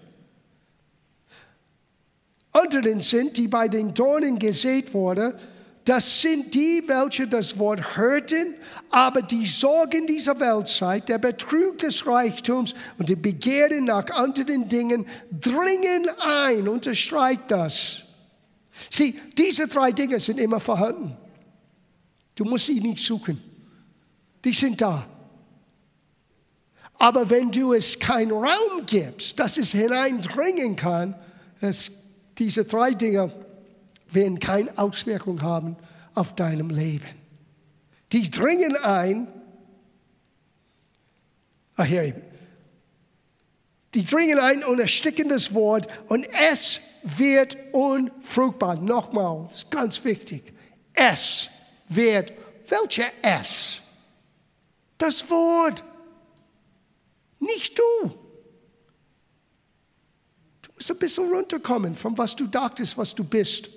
Anderen 2.54 3.02
sind, 3.02 3.38
die 3.38 3.48
bei 3.48 3.68
den 3.68 3.94
Dornen 3.94 4.40
gesät 4.40 4.94
wurden, 4.94 5.34
das 5.88 6.22
sind 6.22 6.54
die, 6.54 6.84
welche 6.86 7.28
das 7.28 7.58
Wort 7.58 7.96
hörten, 7.96 8.56
aber 8.90 9.22
die 9.22 9.46
Sorgen 9.46 10.06
dieser 10.06 10.38
Weltzeit, 10.38 11.08
der 11.08 11.18
Betrug 11.18 11.78
des 11.78 12.06
Reichtums 12.06 12.74
und 12.98 13.08
die 13.08 13.16
Begehren 13.16 13.86
nach 13.86 14.06
anderen 14.08 14.68
Dingen 14.68 15.08
dringen 15.32 16.10
ein, 16.20 16.68
unterstreicht 16.68 17.44
das. 17.48 18.04
Sieh, 18.90 19.18
diese 19.38 19.70
drei 19.70 19.94
Dinge 19.94 20.20
sind 20.20 20.42
immer 20.42 20.60
vorhanden. 20.60 21.16
Du 22.36 22.44
musst 22.44 22.66
sie 22.66 22.82
nicht 22.82 23.02
suchen. 23.02 23.42
Die 24.44 24.54
sind 24.54 24.82
da. 24.82 25.08
Aber 26.96 27.30
wenn 27.30 27.50
du 27.50 27.72
es 27.72 27.98
keinen 27.98 28.34
Raum 28.34 28.86
gibst, 28.86 29.40
dass 29.40 29.56
es 29.56 29.72
hineindringen 29.72 30.76
kann, 30.76 31.16
es, 31.62 31.92
diese 32.38 32.66
drei 32.66 32.92
Dinge 32.92 33.32
werden 34.10 34.40
keine 34.40 34.78
Auswirkung 34.78 35.42
haben 35.42 35.76
auf 36.16 36.36
deinem 36.36 36.70
Leben. 36.70 37.08
Die 38.12 38.30
dringen 38.30 38.76
ein, 38.78 39.28
ach 41.76 41.86
hier, 41.86 42.16
die 43.94 44.06
dringen 44.06 44.40
ein 44.40 44.64
und 44.64 44.80
ersticken 44.80 45.30
das 45.30 45.54
Wort 45.54 45.88
und 46.08 46.28
es 46.52 46.80
wird 47.04 47.58
unfruchtbar. 47.74 48.76
Nochmal, 48.76 49.46
das 49.48 49.58
ist 49.58 49.72
ganz 49.72 50.04
wichtig. 50.04 50.54
Es 50.94 51.50
wird, 51.90 52.34
welche 52.68 53.06
es? 53.22 53.82
Das 54.98 55.30
Wort, 55.30 55.84
nicht 57.40 57.78
du. 57.78 58.10
Du 60.62 60.72
musst 60.76 60.92
ein 60.92 60.98
bisschen 60.98 61.32
runterkommen 61.32 61.96
von 61.96 62.18
was 62.18 62.36
du 62.36 62.48
dachtest, 62.48 62.98
was 62.98 63.14
du 63.14 63.24
bist. 63.24 63.70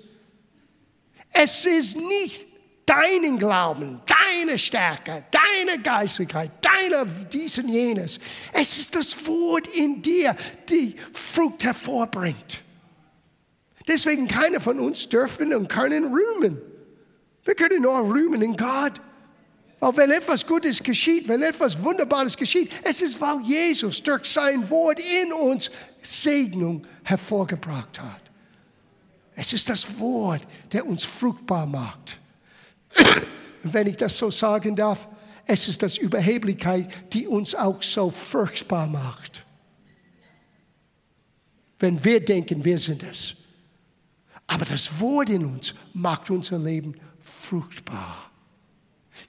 Es 1.31 1.65
ist 1.65 1.97
nicht 1.97 2.47
deinen 2.85 3.37
Glauben, 3.37 4.01
deine 4.05 4.57
Stärke, 4.57 5.23
deine 5.31 5.81
Geistigkeit, 5.81 6.51
deine 6.61 7.05
dies 7.31 7.57
und 7.57 7.69
jenes. 7.69 8.19
Es 8.53 8.77
ist 8.77 8.95
das 8.95 9.25
Wort 9.25 9.67
in 9.67 10.01
dir, 10.01 10.35
die 10.69 10.95
Frucht 11.13 11.63
hervorbringt. 11.63 12.63
Deswegen 13.87 14.27
keiner 14.27 14.59
von 14.59 14.79
uns 14.79 15.07
dürfen 15.09 15.53
und 15.53 15.67
können 15.67 16.13
rühmen. 16.13 16.61
Wir 17.43 17.55
können 17.55 17.81
nur 17.81 17.99
rühmen 18.13 18.41
in 18.41 18.55
Gott. 18.55 19.01
Weil 19.79 19.97
wenn 19.97 20.11
etwas 20.11 20.45
Gutes 20.45 20.83
geschieht, 20.83 21.27
wenn 21.27 21.41
etwas 21.41 21.83
Wunderbares 21.83 22.37
geschieht, 22.37 22.71
es 22.83 23.01
ist, 23.01 23.19
weil 23.19 23.41
Jesus 23.41 24.03
durch 24.03 24.25
sein 24.25 24.69
Wort 24.69 24.99
in 24.99 25.33
uns 25.33 25.71
Segnung 26.01 26.85
hervorgebracht 27.03 27.99
hat. 27.99 28.30
Es 29.35 29.53
ist 29.53 29.69
das 29.69 29.99
Wort, 29.99 30.45
der 30.71 30.85
uns 30.85 31.03
fruchtbar 31.03 31.65
macht. 31.65 32.19
Und 33.63 33.73
wenn 33.73 33.87
ich 33.87 33.97
das 33.97 34.17
so 34.17 34.29
sagen 34.31 34.75
darf, 34.75 35.07
es 35.45 35.67
ist 35.67 35.81
das 35.81 35.97
Überheblichkeit, 35.97 37.13
die 37.13 37.27
uns 37.27 37.55
auch 37.55 37.81
so 37.81 38.09
furchtbar 38.09 38.87
macht. 38.87 39.43
Wenn 41.79 42.03
wir 42.03 42.23
denken, 42.23 42.63
wir 42.63 42.77
sind 42.77 43.03
es. 43.03 43.35
Aber 44.47 44.65
das 44.65 44.99
Wort 44.99 45.29
in 45.29 45.45
uns 45.45 45.73
macht 45.93 46.29
unser 46.29 46.59
Leben 46.59 46.95
fruchtbar. 47.19 48.31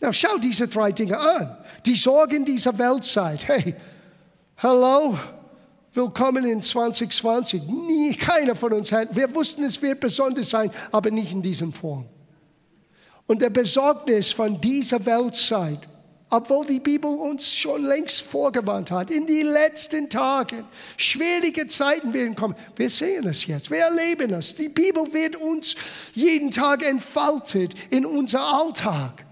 Na, 0.01 0.13
schau 0.13 0.37
diese 0.39 0.69
drei 0.69 0.93
Dinge 0.93 1.19
an. 1.19 1.57
Die 1.87 1.95
Sorgen 1.95 2.45
dieser 2.45 2.77
Weltzeit. 2.79 3.47
Hey, 3.47 3.75
hallo, 4.59 5.19
willkommen 5.95 6.45
in 6.45 6.63
2020. 6.63 7.63
Nie, 7.63 8.15
keiner 8.15 8.55
von 8.55 8.73
uns 8.73 8.93
hat. 8.93 9.15
Wir 9.15 9.35
wussten, 9.35 9.65
es 9.65 9.81
wird 9.81 10.01
besonders 10.01 10.51
sein, 10.51 10.71
aber 10.91 11.11
nicht 11.11 11.33
in 11.33 11.43
diesem 11.43 11.73
Form. 11.73 12.07
Und 13.27 13.43
der 13.43 13.51
Besorgnis 13.51 14.33
von 14.33 14.61
dieser 14.61 15.05
Weltzeit 15.05 15.89
obwohl 16.33 16.65
die 16.65 16.81
Bibel 16.81 17.11
uns 17.11 17.55
schon 17.55 17.85
längst 17.85 18.23
vorgewarnt 18.23 18.91
hat, 18.91 19.11
in 19.11 19.27
die 19.27 19.43
letzten 19.43 20.09
Tagen, 20.09 20.65
schwierige 20.97 21.67
Zeiten 21.67 22.15
werden 22.15 22.35
kommen. 22.35 22.55
Wir 22.75 22.89
sehen 22.89 23.27
es 23.27 23.47
jetzt, 23.47 23.71
wir 23.71 23.81
erleben 23.81 24.33
es. 24.33 24.55
Die 24.55 24.71
Bibel 24.71 25.13
wird 25.13 25.37
uns 25.37 25.75
jeden 26.15 26.51
Tag 26.51 26.87
entfaltet 26.87 27.75
in 27.91 28.07
unser 28.07 28.41
Alltag. 28.41 29.27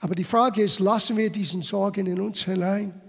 Aber 0.00 0.16
die 0.16 0.24
Frage 0.24 0.64
ist, 0.64 0.80
lassen 0.80 1.16
wir 1.16 1.30
diesen 1.30 1.62
Sorgen 1.62 2.06
in 2.06 2.20
uns 2.20 2.42
hinein? 2.42 2.99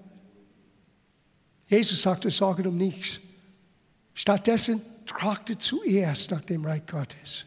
Jesus 1.71 2.01
sagte, 2.01 2.29
sorge 2.29 2.67
um 2.67 2.75
nichts. 2.75 3.21
Stattdessen 4.13 4.81
tragte 5.05 5.57
zuerst 5.57 6.29
nach 6.31 6.41
dem 6.41 6.65
Reich 6.65 6.85
Gottes. 6.85 7.45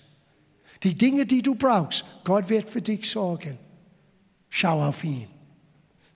Die 0.83 0.95
Dinge, 0.95 1.27
die 1.27 1.43
du 1.43 1.55
brauchst, 1.55 2.05
Gott 2.25 2.49
wird 2.49 2.71
für 2.71 2.81
dich 2.81 3.09
sorgen. 3.09 3.59
Schau 4.49 4.83
auf 4.83 5.05
ihn. 5.05 5.29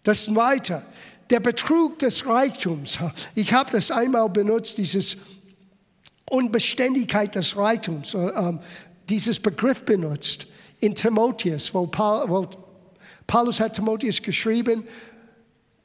Das 0.02 0.24
Zweite, 0.24 0.82
der 1.28 1.40
Betrug 1.40 1.98
des 1.98 2.24
Reichtums. 2.24 2.98
Ich 3.34 3.52
habe 3.52 3.70
das 3.70 3.90
einmal 3.90 4.30
benutzt, 4.30 4.78
dieses 4.78 5.18
Unbeständigkeit 6.30 7.34
des 7.34 7.56
Reichtums, 7.56 8.14
äh, 8.14 8.58
dieses 9.08 9.38
Begriff 9.38 9.84
benutzt 9.84 10.46
in 10.80 10.94
Timotheus, 10.94 11.74
wo 11.74 11.86
Paulus 11.86 13.60
hat 13.60 13.74
Timotheus 13.74 14.22
geschrieben, 14.22 14.84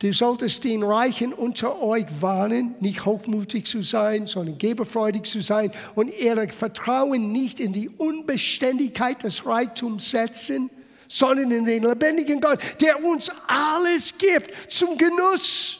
Du 0.04 0.12
solltest 0.12 0.66
den 0.66 0.84
Reichen 0.84 1.32
unter 1.32 1.82
euch 1.82 2.08
warnen, 2.20 2.76
nicht 2.82 3.06
hochmutig 3.06 3.66
zu 3.68 3.84
sein, 3.84 4.28
sondern 4.28 4.58
geberfreudig 4.58 5.24
zu 5.24 5.40
sein 5.40 5.72
und 5.96 6.10
ihr 6.10 6.50
Vertrauen 6.50 7.32
nicht 7.32 7.62
in 7.62 7.72
die 7.72 7.88
Unbeständigkeit 7.88 9.24
des 9.24 9.46
Reichtums 9.46 10.10
setzen, 10.10 10.70
sondern 11.08 11.52
in 11.52 11.64
den 11.64 11.84
lebendigen 11.84 12.42
Gott, 12.42 12.60
der 12.82 13.02
uns 13.02 13.32
alles 13.48 14.18
gibt 14.18 14.70
zum 14.70 14.98
Genuss. 14.98 15.80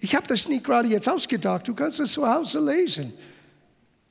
Ich 0.00 0.14
habe 0.14 0.26
das 0.26 0.48
nicht 0.48 0.64
gerade 0.64 0.88
jetzt 0.88 1.06
ausgedacht, 1.06 1.68
du 1.68 1.74
kannst 1.74 2.00
es 2.00 2.12
zu 2.12 2.26
Hause 2.26 2.60
lesen. 2.60 3.12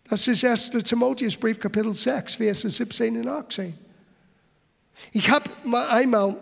Das 0.08 0.28
ist 0.28 0.46
1. 0.46 0.70
Timotheusbrief, 0.84 1.60
Kapitel 1.60 1.92
6, 1.92 2.36
Verse 2.36 2.70
17 2.70 3.18
und 3.18 3.28
18. 3.28 3.74
Ich 5.12 5.28
habe 5.32 5.50
mal 5.66 5.88
einmal 5.88 6.38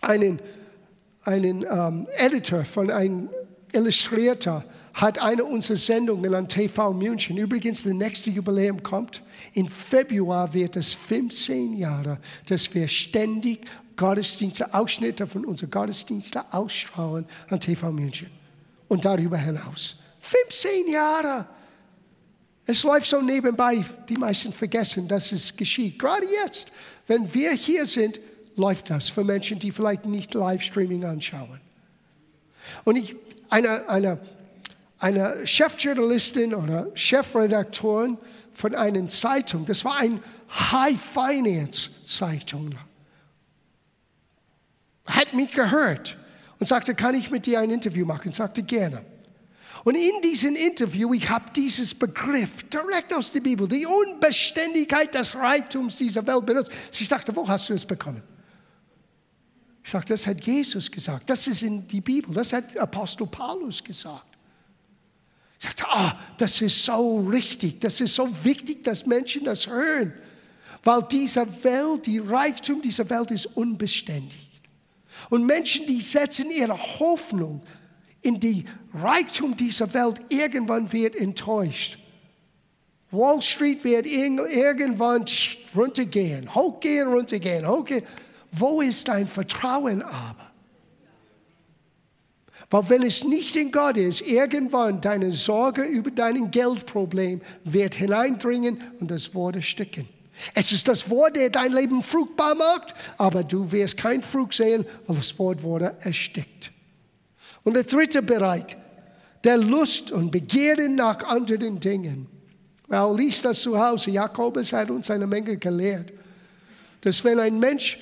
einen 0.00 0.40
einen 1.28 1.64
ähm, 1.70 2.06
Editor 2.16 2.64
von 2.64 2.90
einem 2.90 3.28
Illustrator 3.72 4.64
hat 4.94 5.20
eine 5.20 5.44
unserer 5.44 5.76
Sendungen 5.76 6.34
an 6.34 6.48
TV 6.48 6.92
München. 6.92 7.36
Übrigens, 7.36 7.84
das 7.84 7.92
nächste 7.92 8.30
Jubiläum 8.30 8.82
kommt. 8.82 9.22
Im 9.52 9.68
Februar 9.68 10.52
wird 10.54 10.76
es 10.76 10.94
15 10.94 11.76
Jahre, 11.76 12.18
dass 12.48 12.74
wir 12.74 12.88
ständig 12.88 13.66
Gottesdienste, 13.96 14.72
Ausschnitte 14.72 15.26
von 15.26 15.44
unseren 15.44 15.70
Gottesdiensten 15.70 16.40
ausstrahlen 16.50 17.26
an 17.50 17.60
TV 17.60 17.92
München. 17.92 18.30
Und 18.88 19.04
darüber 19.04 19.36
hinaus. 19.36 19.96
15 20.20 20.88
Jahre. 20.90 21.46
Es 22.64 22.82
läuft 22.82 23.06
so 23.06 23.20
nebenbei. 23.20 23.84
Die 24.08 24.16
meisten 24.16 24.52
vergessen, 24.52 25.06
dass 25.06 25.30
es 25.32 25.54
geschieht. 25.54 25.98
Gerade 25.98 26.26
jetzt, 26.44 26.68
wenn 27.06 27.32
wir 27.32 27.52
hier 27.52 27.84
sind, 27.84 28.18
läuft 28.58 28.90
das 28.90 29.08
für 29.08 29.24
Menschen, 29.24 29.58
die 29.58 29.72
vielleicht 29.72 30.04
nicht 30.04 30.34
Livestreaming 30.34 31.04
anschauen. 31.04 31.60
Und 32.84 32.96
ich, 32.96 33.16
eine, 33.48 33.88
eine, 33.88 34.20
eine 34.98 35.46
Chefjournalistin 35.46 36.54
oder 36.54 36.88
Chefredaktorin 36.94 38.18
von 38.52 38.74
einer 38.74 39.06
Zeitung, 39.08 39.64
das 39.64 39.84
war 39.84 39.96
eine 39.96 40.20
High 40.50 41.00
Finance 41.00 41.90
Zeitung, 42.04 42.74
hat 45.06 45.32
mich 45.32 45.52
gehört 45.52 46.18
und 46.58 46.66
sagte, 46.66 46.94
kann 46.94 47.14
ich 47.14 47.30
mit 47.30 47.46
dir 47.46 47.60
ein 47.60 47.70
Interview 47.70 48.04
machen? 48.04 48.32
Sagte 48.32 48.62
gerne. 48.62 49.04
Und 49.84 49.94
in 49.94 50.20
diesem 50.22 50.56
Interview, 50.56 51.14
ich 51.14 51.30
habe 51.30 51.46
dieses 51.54 51.94
Begriff 51.94 52.64
direkt 52.64 53.14
aus 53.14 53.32
der 53.32 53.40
Bibel, 53.40 53.66
die 53.68 53.86
Unbeständigkeit 53.86 55.14
des 55.14 55.34
Reichtums 55.36 55.96
dieser 55.96 56.26
Welt 56.26 56.44
benutzt. 56.44 56.72
Sie 56.90 57.04
sagte, 57.04 57.34
wo 57.34 57.46
hast 57.48 57.68
du 57.70 57.74
es 57.74 57.86
bekommen? 57.86 58.22
Ich 59.88 59.92
sage, 59.92 60.04
das 60.04 60.26
hat 60.26 60.44
Jesus 60.44 60.90
gesagt. 60.90 61.30
Das 61.30 61.46
ist 61.46 61.62
in 61.62 61.88
die 61.88 62.02
Bibel. 62.02 62.34
Das 62.34 62.52
hat 62.52 62.76
Apostel 62.76 63.26
Paulus 63.26 63.82
gesagt. 63.82 64.36
Ich 65.58 65.64
sagte, 65.64 65.86
ah, 65.88 66.14
das 66.36 66.60
ist 66.60 66.84
so 66.84 67.20
richtig. 67.20 67.80
Das 67.80 67.98
ist 68.02 68.14
so 68.14 68.28
wichtig, 68.44 68.84
dass 68.84 69.06
Menschen 69.06 69.44
das 69.44 69.66
hören. 69.66 70.12
Weil 70.84 71.04
diese 71.10 71.46
Welt, 71.64 72.04
die 72.04 72.18
Reichtum 72.18 72.82
dieser 72.82 73.08
Welt 73.08 73.30
ist 73.30 73.46
unbeständig. 73.56 74.60
Und 75.30 75.46
Menschen, 75.46 75.86
die 75.86 76.02
setzen 76.02 76.50
ihre 76.50 76.76
Hoffnung 76.76 77.62
in 78.20 78.38
die 78.38 78.66
Reichtum 78.92 79.56
dieser 79.56 79.94
Welt, 79.94 80.20
irgendwann 80.28 80.92
wird 80.92 81.16
enttäuscht. 81.16 81.98
Wall 83.10 83.40
Street 83.40 83.82
wird 83.84 84.06
irgendwann 84.06 85.24
runtergehen, 85.74 86.54
hochgehen, 86.54 87.08
runtergehen, 87.08 87.66
hochgehen. 87.66 88.04
Wo 88.52 88.80
ist 88.80 89.08
dein 89.08 89.28
Vertrauen 89.28 90.02
aber? 90.02 90.52
Weil 92.70 92.90
wenn 92.90 93.02
es 93.02 93.24
nicht 93.24 93.56
in 93.56 93.72
Gott 93.72 93.96
ist, 93.96 94.20
irgendwann 94.20 95.00
deine 95.00 95.32
Sorge 95.32 95.82
über 95.82 96.10
dein 96.10 96.50
Geldproblem 96.50 97.40
wird 97.64 97.94
hineindringen 97.94 98.82
und 99.00 99.10
das 99.10 99.34
Wort 99.34 99.56
ersticken. 99.56 100.06
Es 100.54 100.70
ist 100.70 100.86
das 100.86 101.08
Wort, 101.10 101.36
der 101.36 101.50
dein 101.50 101.72
Leben 101.72 102.02
fruchtbar 102.02 102.54
macht, 102.54 102.94
aber 103.16 103.42
du 103.42 103.72
wirst 103.72 103.96
kein 103.96 104.22
Frucht 104.22 104.54
sehen, 104.54 104.86
weil 105.06 105.16
das 105.16 105.38
Wort 105.38 105.62
wurde 105.62 105.96
erstickt. 106.00 106.70
Und 107.64 107.74
der 107.74 107.82
dritte 107.82 108.22
Bereich, 108.22 108.76
der 109.44 109.56
Lust 109.56 110.12
und 110.12 110.30
Begierde 110.30 110.88
nach 110.88 111.24
anderen 111.24 111.80
Dingen. 111.80 112.26
Well, 112.86 113.14
liest 113.16 113.44
das 113.44 113.60
zu 113.62 113.78
Hause. 113.78 114.10
Jakobus 114.10 114.72
hat 114.72 114.90
uns 114.90 115.10
eine 115.10 115.26
Menge 115.26 115.56
gelehrt, 115.56 116.12
dass 117.00 117.22
wenn 117.24 117.38
ein 117.38 117.58
Mensch 117.58 117.98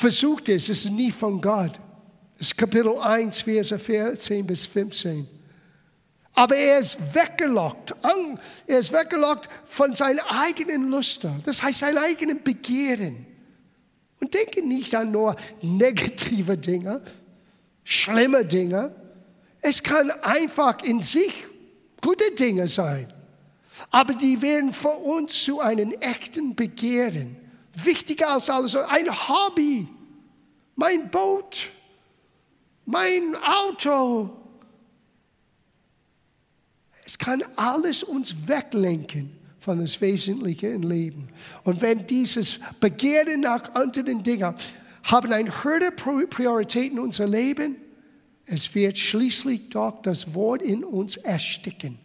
versucht 0.00 0.48
es, 0.48 0.68
es 0.68 0.84
ist 0.84 0.90
nie 0.90 1.12
von 1.12 1.40
Gott. 1.40 1.78
Das 2.38 2.48
ist 2.48 2.56
Kapitel 2.56 2.96
1, 2.98 3.42
Verse 3.42 3.78
14 3.78 4.46
bis 4.46 4.66
15. 4.66 5.28
Aber 6.32 6.56
er 6.56 6.78
ist 6.78 6.96
weggelockt. 7.14 7.94
Er 8.66 8.78
ist 8.78 8.92
weggelockt 8.92 9.48
von 9.66 9.94
seinen 9.94 10.20
eigenen 10.20 10.90
Lüsten. 10.90 11.42
Das 11.44 11.62
heißt, 11.62 11.80
seinen 11.80 11.98
eigenen 11.98 12.42
Begierden. 12.42 13.26
Und 14.20 14.32
denke 14.32 14.66
nicht 14.66 14.94
an 14.94 15.10
nur 15.10 15.36
negative 15.60 16.56
Dinge, 16.56 17.02
schlimme 17.84 18.44
Dinge. 18.44 18.94
Es 19.60 19.82
kann 19.82 20.10
einfach 20.22 20.82
in 20.82 21.02
sich 21.02 21.32
gute 22.00 22.34
Dinge 22.34 22.68
sein. 22.68 23.06
Aber 23.90 24.14
die 24.14 24.40
werden 24.40 24.72
für 24.72 24.88
uns 24.88 25.44
zu 25.44 25.60
einem 25.60 25.92
echten 25.92 26.54
Begehren 26.54 27.39
wichtiger 27.74 28.34
als 28.34 28.50
alles, 28.50 28.74
ein 28.76 29.10
Hobby, 29.10 29.88
mein 30.76 31.10
Boot, 31.10 31.70
mein 32.86 33.36
Auto. 33.36 34.30
Es 37.04 37.18
kann 37.18 37.42
alles 37.56 38.02
uns 38.02 38.34
weglenken 38.46 39.32
von 39.60 39.80
das 39.80 40.00
Wesentliche 40.00 40.68
im 40.68 40.82
Leben. 40.82 41.28
Und 41.64 41.80
wenn 41.82 42.06
dieses 42.06 42.60
Begehren 42.80 43.40
nach 43.40 43.74
anderen 43.74 44.22
Dingen 44.22 44.54
haben 45.04 45.32
eine 45.32 45.64
höhere 45.64 45.92
Priorität 45.92 46.92
in 46.92 46.98
unser 46.98 47.26
Leben, 47.26 47.76
es 48.46 48.74
wird 48.74 48.98
schließlich 48.98 49.68
doch 49.68 50.02
das 50.02 50.34
Wort 50.34 50.62
in 50.62 50.82
uns 50.82 51.16
ersticken. 51.16 51.98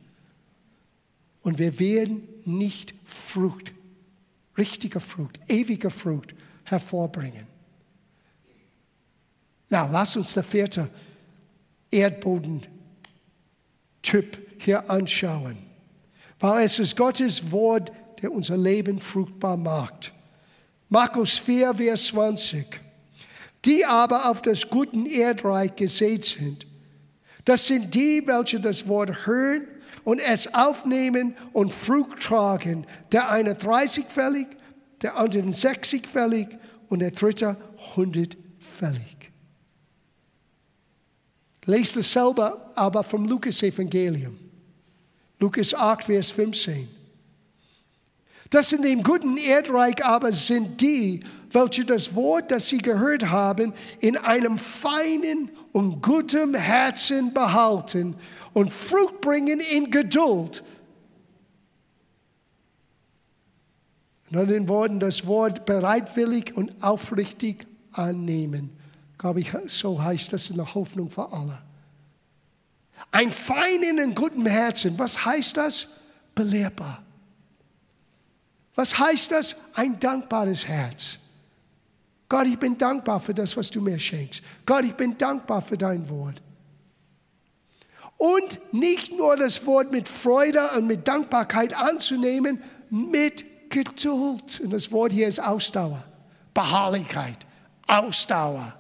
Und 1.42 1.60
wir 1.60 1.80
werden 1.80 2.28
nicht 2.46 2.94
Frucht 3.06 3.75
richtige 4.58 5.00
Frucht, 5.00 5.40
ewige 5.48 5.90
Frucht 5.90 6.34
hervorbringen. 6.64 7.48
Na, 9.70 9.90
lass 9.92 10.16
uns 10.16 10.34
der 10.34 10.44
vierte 10.44 10.90
Erdbodentyp 11.92 12.68
hier 14.60 14.90
anschauen. 14.90 15.58
Weil 16.40 16.66
es 16.66 16.80
ist 16.80 16.96
Gottes 16.96 17.52
Wort, 17.52 17.92
der 18.22 18.32
unser 18.32 18.58
Leben 18.58 19.00
fruchtbar 19.00 19.58
macht. 19.58 20.14
Markus 20.90 21.38
4, 21.38 21.76
Vers 21.76 22.08
20. 22.08 22.66
Die 23.66 23.86
aber 23.86 24.30
auf 24.30 24.42
das 24.42 24.70
gute 24.70 25.10
Erdreich 25.10 25.76
gesät 25.76 26.26
sind, 26.26 26.68
das 27.46 27.68
sind 27.68 27.94
die, 27.94 28.24
welche 28.26 28.60
das 28.60 28.88
Wort 28.88 29.26
hören 29.26 29.68
und 30.06 30.20
es 30.20 30.54
aufnehmen 30.54 31.36
und 31.52 31.74
Frucht 31.74 32.22
tragen. 32.22 32.88
Der 33.12 33.30
eine 33.30 33.56
30-fällig, 33.56 34.48
der 35.02 35.18
andere 35.18 35.44
60-fällig 35.50 36.48
und 36.88 37.00
der 37.00 37.12
dritte 37.12 37.58
100-fällig. 37.96 39.32
Lest 41.66 41.98
es 41.98 42.14
selber 42.14 42.72
aber 42.76 43.04
vom 43.04 43.26
Lukas-Evangelium. 43.26 44.38
Lukas 45.40 45.74
8, 45.74 46.04
Vers 46.04 46.32
15. 46.32 46.88
Das 48.52 48.72
in 48.72 48.84
dem 48.84 49.02
guten 49.02 49.38
Erdreich 49.38 50.06
aber 50.06 50.32
sind 50.32 50.80
die, 50.80 51.22
welche 51.56 51.86
das 51.86 52.14
Wort, 52.14 52.52
das 52.52 52.68
sie 52.68 52.78
gehört 52.78 53.30
haben, 53.32 53.74
in 54.00 54.18
einem 54.18 54.60
feinen 54.60 55.50
und 55.72 56.04
gutem 56.04 56.54
Herzen 56.54 57.34
behalten 57.34 58.16
und 58.54 58.72
Frucht 58.72 59.22
bringen 59.22 59.60
in 59.60 59.90
Geduld. 59.90 60.64
In 64.30 64.38
anderen 64.38 64.68
Worten, 64.68 65.00
das 65.00 65.26
Wort 65.26 65.66
bereitwillig 65.66 66.56
und 66.56 66.84
aufrichtig 66.84 67.66
annehmen. 67.94 68.70
Glaube 69.18 69.40
ich, 69.40 69.52
so 69.68 70.04
heißt 70.04 70.34
das 70.34 70.50
in 70.50 70.58
der 70.58 70.76
Hoffnung 70.76 71.10
für 71.10 71.32
alle. 71.32 71.62
Ein 73.12 73.32
feinen 73.32 74.00
und 74.00 74.16
guten 74.16 74.46
Herzen. 74.46 75.00
Was 75.00 75.26
heißt 75.26 75.56
das? 75.58 75.88
Belehrbar. 76.34 77.02
Was 78.76 79.00
heißt 79.00 79.32
das? 79.32 79.56
Ein 79.74 79.98
dankbares 80.00 80.68
Herz. 80.68 81.20
Gott, 82.28 82.48
ich 82.48 82.58
bin 82.58 82.78
dankbar 82.78 83.20
für 83.20 83.34
das, 83.34 83.56
was 83.56 83.70
du 83.70 83.82
mir 83.82 84.00
schenkst. 84.00 84.42
Gott, 84.66 84.84
ich 84.86 84.94
bin 84.94 85.18
dankbar 85.18 85.62
für 85.62 85.78
dein 85.78 86.10
Wort. 86.10 86.42
Und 88.18 88.60
nicht 88.74 89.12
nur 89.16 89.36
das 89.36 89.66
Wort 89.66 89.92
mit 89.92 90.08
Freude 90.08 90.72
und 90.78 90.88
mit 90.88 91.08
Dankbarkeit 91.08 91.76
anzunehmen, 91.76 92.62
mit 92.90 93.70
Geduld. 93.70 94.60
Und 94.62 94.72
das 94.72 94.92
Wort 94.92 95.12
hier 95.12 95.28
ist 95.28 95.40
Ausdauer, 95.40 96.04
Beharrlichkeit, 96.54 97.38
Ausdauer, 97.88 98.76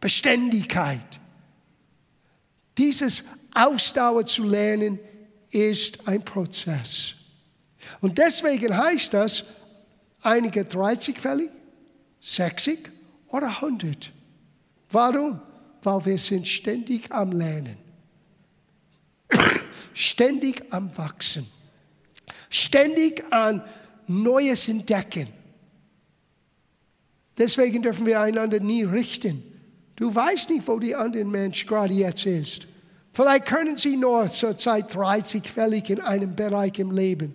Beständigkeit. 0.00 1.20
Dieses 2.76 3.24
Ausdauer 3.54 4.26
zu 4.26 4.42
lernen 4.42 4.98
ist 5.50 6.08
ein 6.08 6.24
Prozess. 6.24 7.14
Und 8.00 8.18
deswegen 8.18 8.76
heißt 8.76 9.14
das, 9.14 9.44
einige 10.20 10.62
30-fällig, 10.62 11.50
60 12.24 12.90
oder 13.28 13.48
100. 13.48 14.10
Warum? 14.90 15.40
Weil 15.82 16.06
wir 16.06 16.18
sind 16.18 16.48
ständig 16.48 17.12
am 17.12 17.32
Lernen, 17.32 17.76
ständig 19.92 20.64
am 20.70 20.96
Wachsen, 20.96 21.46
ständig 22.48 23.22
an 23.30 23.62
Neues 24.06 24.68
entdecken. 24.68 25.28
Deswegen 27.36 27.82
dürfen 27.82 28.06
wir 28.06 28.20
einander 28.20 28.60
nie 28.60 28.84
richten. 28.84 29.42
Du 29.96 30.14
weißt 30.14 30.48
nicht, 30.48 30.66
wo 30.66 30.78
die 30.78 30.94
andere 30.94 31.24
Mensch 31.24 31.66
gerade 31.66 31.92
jetzt 31.92 32.24
ist. 32.24 32.66
Vielleicht 33.12 33.46
können 33.46 33.76
sie 33.76 33.96
nur 33.96 34.26
zur 34.28 34.56
Zeit 34.56 34.94
30 34.94 35.48
fällig 35.48 35.90
in 35.90 36.00
einem 36.00 36.34
Bereich 36.34 36.78
im 36.78 36.90
Leben 36.90 37.34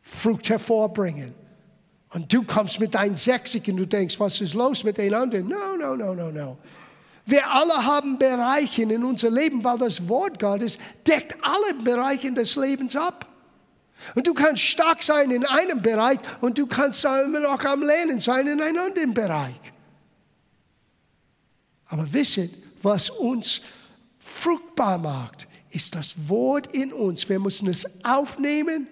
Frucht 0.00 0.48
hervorbringen. 0.48 1.43
Und 2.14 2.32
du 2.32 2.44
kommst 2.44 2.78
mit 2.78 2.94
deinen 2.94 3.16
60 3.16 3.68
und 3.70 3.76
du 3.76 3.86
denkst, 3.86 4.20
was 4.20 4.40
ist 4.40 4.54
los 4.54 4.84
mit 4.84 4.98
den 4.98 5.12
anderen? 5.14 5.48
No, 5.48 5.76
no, 5.76 5.96
no, 5.96 6.14
no, 6.14 6.30
no. 6.30 6.56
Wir 7.26 7.50
alle 7.50 7.84
haben 7.84 8.18
Bereiche 8.18 8.82
in 8.82 9.02
unser 9.02 9.32
Leben, 9.32 9.64
weil 9.64 9.78
das 9.78 10.08
Wort 10.08 10.38
Gottes 10.38 10.78
deckt 11.04 11.34
alle 11.42 11.74
Bereiche 11.82 12.30
des 12.30 12.54
Lebens 12.54 12.94
ab. 12.94 13.26
Und 14.14 14.28
du 14.28 14.34
kannst 14.34 14.62
stark 14.62 15.02
sein 15.02 15.32
in 15.32 15.44
einem 15.44 15.82
Bereich 15.82 16.20
und 16.40 16.56
du 16.56 16.68
kannst 16.68 17.02
noch 17.02 17.64
am 17.64 17.82
Lernen 17.82 18.20
sein 18.20 18.46
in 18.46 18.60
einem 18.60 18.78
anderen 18.78 19.12
Bereich. 19.12 19.60
Aber 21.86 22.12
wisset, 22.12 22.52
was 22.80 23.10
uns 23.10 23.60
fruchtbar 24.20 24.98
macht, 24.98 25.48
ist 25.70 25.96
das 25.96 26.14
Wort 26.28 26.68
in 26.68 26.92
uns. 26.92 27.28
Wir 27.28 27.40
müssen 27.40 27.66
es 27.66 28.04
aufnehmen 28.04 28.86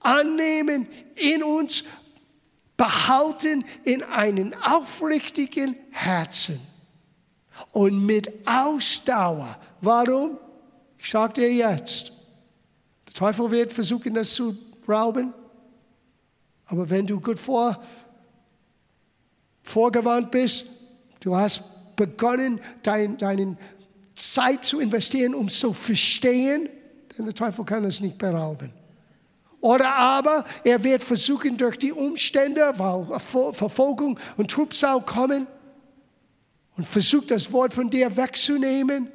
annehmen 0.00 0.88
in 1.14 1.42
uns, 1.42 1.84
behalten 2.78 3.64
in 3.82 4.02
einen 4.04 4.54
aufrichtigen 4.62 5.76
Herzen 5.90 6.58
und 7.72 8.06
mit 8.06 8.32
Ausdauer. 8.46 9.58
Warum? 9.82 10.38
Ich 10.96 11.10
sage 11.10 11.34
dir 11.34 11.52
jetzt, 11.52 12.12
der 13.06 13.12
Teufel 13.12 13.50
wird 13.50 13.72
versuchen, 13.72 14.14
das 14.14 14.32
zu 14.32 14.56
rauben, 14.88 15.34
aber 16.66 16.88
wenn 16.88 17.06
du 17.06 17.20
gut 17.20 17.38
vor, 17.38 17.82
vorgewandt 19.62 20.30
bist, 20.30 20.66
du 21.20 21.36
hast 21.36 21.62
begonnen, 21.96 22.60
dein, 22.82 23.16
deine 23.18 23.56
Zeit 24.14 24.64
zu 24.64 24.78
investieren, 24.78 25.34
um 25.34 25.48
zu 25.48 25.72
verstehen, 25.72 26.68
denn 27.16 27.24
der 27.24 27.34
Teufel 27.34 27.64
kann 27.64 27.84
es 27.84 28.00
nicht 28.00 28.18
berauben. 28.18 28.72
Oder 29.60 29.94
aber 29.94 30.44
er 30.64 30.82
wird 30.84 31.02
versuchen, 31.02 31.56
durch 31.56 31.76
die 31.76 31.92
Umstände, 31.92 32.72
weil 32.76 33.18
Verfolgung 33.52 34.18
und 34.36 34.50
Trubsau 34.50 35.00
kommen, 35.00 35.46
und 36.78 36.86
versucht, 36.86 37.32
das 37.32 37.52
Wort 37.52 37.74
von 37.74 37.90
dir 37.90 38.16
wegzunehmen. 38.16 39.08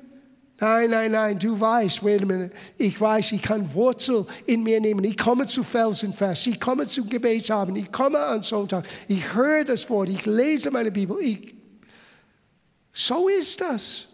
Nein, 0.60 0.90
nein, 0.92 1.12
nein, 1.12 1.40
du 1.40 1.60
weißt, 1.60 2.04
wait 2.04 2.22
a 2.22 2.26
minute, 2.26 2.56
ich 2.78 3.00
weiß, 3.00 3.32
ich 3.32 3.42
kann 3.42 3.74
Wurzel 3.74 4.26
in 4.46 4.64
mir 4.64 4.80
nehmen. 4.80 5.04
Ich 5.04 5.18
komme 5.18 5.48
zu 5.48 5.64
Felsenfest, 5.64 6.48
ich 6.48 6.60
komme 6.60 6.86
zu 6.86 7.06
Gebetsabend, 7.06 7.78
ich 7.78 7.92
komme 7.92 8.20
an 8.20 8.44
Sonntag, 8.44 8.86
ich 9.08 9.34
höre 9.34 9.64
das 9.64 9.90
Wort, 9.90 10.10
ich 10.10 10.26
lese 10.26 10.72
meine 10.72 10.92
Bibel. 10.92 11.18
Ich, 11.22 11.56
so 12.92 13.30
ist 13.30 13.62
das. 13.62 14.08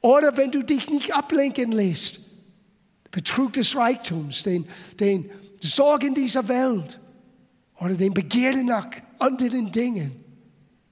Oder 0.00 0.36
wenn 0.36 0.50
du 0.50 0.62
dich 0.62 0.90
nicht 0.90 1.14
ablenken 1.14 1.70
lässt, 1.70 2.18
Betrug 3.12 3.52
des 3.52 3.76
Reichtums, 3.76 4.42
den, 4.42 4.66
den 4.98 5.30
Sorgen 5.60 6.14
dieser 6.14 6.48
Welt 6.48 6.98
oder 7.78 7.94
den 7.94 8.12
Begehren 8.12 8.66
nach 8.66 8.88
anderen 9.18 9.70
Dingen. 9.70 10.16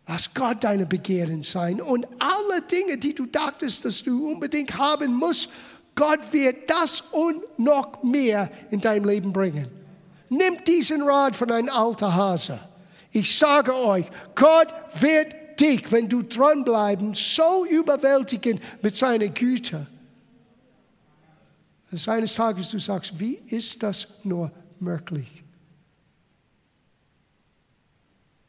Lass 0.07 0.33
Gott 0.35 0.63
deine 0.63 0.87
Begehren 0.87 1.43
sein. 1.43 1.81
Und 1.81 2.07
alle 2.19 2.63
Dinge, 2.63 2.99
die 2.99 3.15
du 3.15 3.27
dachtest, 3.27 3.85
dass 3.85 4.03
du 4.03 4.29
unbedingt 4.29 4.77
haben 4.77 5.15
musst, 5.15 5.49
Gott 5.95 6.33
wird 6.33 6.69
das 6.69 7.01
und 7.13 7.43
noch 7.59 8.03
mehr 8.03 8.51
in 8.71 8.81
dein 8.81 9.05
Leben 9.05 9.33
bringen. 9.33 9.69
Nimm 10.29 10.63
diesen 10.65 11.03
Rat 11.03 11.35
von 11.35 11.51
einem 11.51 11.71
alten 11.71 12.15
Hase. 12.15 12.59
Ich 13.13 13.37
sage 13.37 13.75
euch, 13.75 14.07
Gott 14.35 14.69
wird 15.01 15.61
dich, 15.61 15.91
wenn 15.91 16.09
du 16.09 16.23
dranbleiben, 16.23 17.15
so 17.15 17.65
überwältigen 17.65 18.61
mit 18.83 18.95
seiner 18.95 19.29
Güte 19.29 19.87
dass 21.91 22.09
eines 22.09 22.35
Tages 22.35 22.71
du 22.71 22.79
sagst, 22.79 23.19
wie 23.19 23.35
ist 23.35 23.83
das 23.83 24.07
nur 24.23 24.53
möglich? 24.79 25.43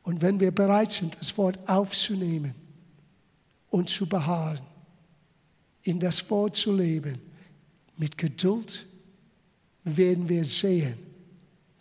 Und 0.04 0.22
wenn 0.22 0.39
wir 0.39 0.52
bereit 0.52 0.92
sind, 0.92 1.18
das 1.20 1.38
Wort 1.38 1.58
aufzunehmen 1.68 2.54
und 3.70 3.89
zu 3.89 4.08
beharren, 4.08 4.62
in 5.84 6.00
das 6.00 6.30
Wort 6.30 6.56
zu 6.56 6.76
leben, 6.76 7.20
mit 7.98 8.18
Geduld 8.18 8.86
werden 9.84 10.30
wir 10.30 10.46
sehen, 10.46 10.98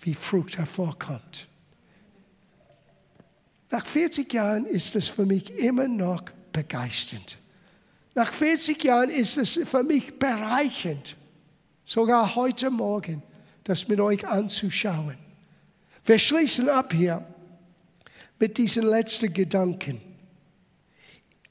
wie 0.00 0.14
Frucht 0.14 0.56
hervorkommt. 0.56 1.46
Nach 3.70 3.86
40 3.86 4.32
Jahren 4.32 4.64
ist 4.64 4.96
es 4.96 5.08
für 5.08 5.26
mich 5.26 5.50
immer 5.50 5.86
noch 5.86 6.24
begeisternd. 6.52 7.36
Nach 8.14 8.32
40 8.32 8.82
Jahren 8.82 9.11
ist 9.11 9.36
es 9.36 9.61
für 9.68 9.82
mich 9.82 10.18
bereichend 10.18 11.16
sogar 11.91 12.36
heute 12.36 12.70
Morgen, 12.70 13.20
das 13.64 13.88
mit 13.88 13.99
euch 13.99 14.24
anzuschauen. 14.24 15.18
Wir 16.05 16.18
schließen 16.20 16.68
ab 16.68 16.93
hier 16.93 17.24
mit 18.38 18.57
diesen 18.57 18.84
letzten 18.84 19.32
Gedanken. 19.32 20.01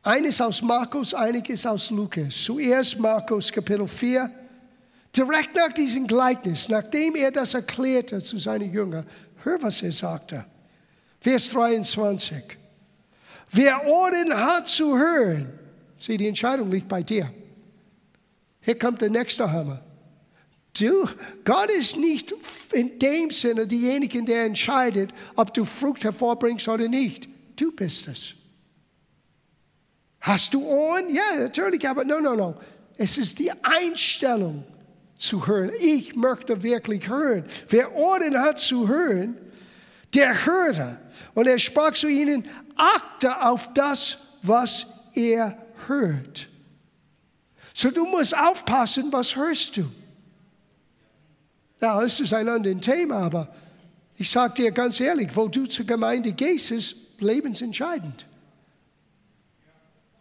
Eines 0.01 0.39
aus 0.39 0.61
Markus, 0.61 1.13
einiges 1.13 1.65
aus 1.65 1.89
Lukas. 1.89 2.33
Zuerst 2.45 2.97
Markus 2.99 3.51
Kapitel 3.51 3.85
4. 3.85 4.31
Direkt 5.13 5.55
nach 5.57 5.73
diesem 5.73 6.07
Gleichnis, 6.07 6.69
nachdem 6.69 7.15
er 7.15 7.31
das 7.31 7.53
erklärte 7.53 8.19
zu 8.19 8.37
seinen 8.37 8.71
Jüngern, 8.71 9.05
hör, 9.43 9.61
was 9.61 9.81
er 9.81 9.91
sagte. 9.91 10.45
Vers 11.19 11.49
23. 11.49 12.43
Wer 13.51 13.85
Ohren 13.85 14.33
hat 14.33 14.69
zu 14.69 14.97
hören, 14.97 15.49
sieh, 15.97 16.15
die 16.15 16.29
Entscheidung 16.29 16.71
liegt 16.71 16.87
bei 16.87 17.03
dir. 17.03 17.29
Hier 18.61 18.79
kommt 18.79 19.01
der 19.01 19.09
nächste 19.09 19.51
Hammer. 19.51 19.83
Du, 20.79 21.09
Gott 21.43 21.69
ist 21.71 21.97
nicht 21.97 22.33
in 22.71 22.99
dem 22.99 23.31
Sinne 23.31 23.67
derjenige, 23.67 24.23
der 24.23 24.45
entscheidet, 24.45 25.11
ob 25.35 25.53
du 25.53 25.65
Frucht 25.65 26.03
hervorbringst 26.03 26.67
oder 26.67 26.87
nicht. 26.87 27.27
Du 27.55 27.71
bist 27.71 28.07
es. 28.07 28.35
Hast 30.21 30.53
du 30.53 30.63
Ohren? 30.63 31.13
Ja, 31.13 31.37
natürlich, 31.37 31.87
aber 31.87 32.05
no, 32.05 32.19
no, 32.19 32.35
no. 32.35 32.55
Es 32.97 33.17
ist 33.17 33.39
die 33.39 33.51
Einstellung 33.63 34.63
zu 35.17 35.47
hören. 35.47 35.71
Ich 35.79 36.15
möchte 36.15 36.61
wirklich 36.61 37.09
hören. 37.09 37.45
Wer 37.67 37.95
Ohren 37.95 38.39
hat 38.39 38.59
zu 38.59 38.87
hören, 38.87 39.37
der 40.13 40.45
hörte. 40.45 40.99
Und 41.33 41.47
er 41.47 41.59
sprach 41.59 41.93
zu 41.93 42.07
ihnen, 42.07 42.45
achte 42.75 43.41
auf 43.41 43.73
das, 43.73 44.17
was 44.41 44.87
er 45.13 45.57
hört. 45.87 46.47
So 47.73 47.91
du 47.91 48.05
musst 48.05 48.37
aufpassen, 48.37 49.11
was 49.11 49.35
hörst 49.35 49.77
du. 49.77 49.85
Ja, 51.81 52.01
es 52.03 52.19
ist 52.19 52.33
ein 52.33 52.49
anderes 52.49 52.81
Thema, 52.81 53.17
aber 53.17 53.47
ich 54.15 54.29
sage 54.29 54.53
dir 54.55 54.71
ganz 54.71 54.99
ehrlich, 54.99 55.29
wo 55.33 55.47
du 55.47 55.65
zur 55.65 55.85
Gemeinde 55.85 56.33
gehst, 56.33 56.71
ist 56.71 56.95
lebensentscheidend. 57.19 58.25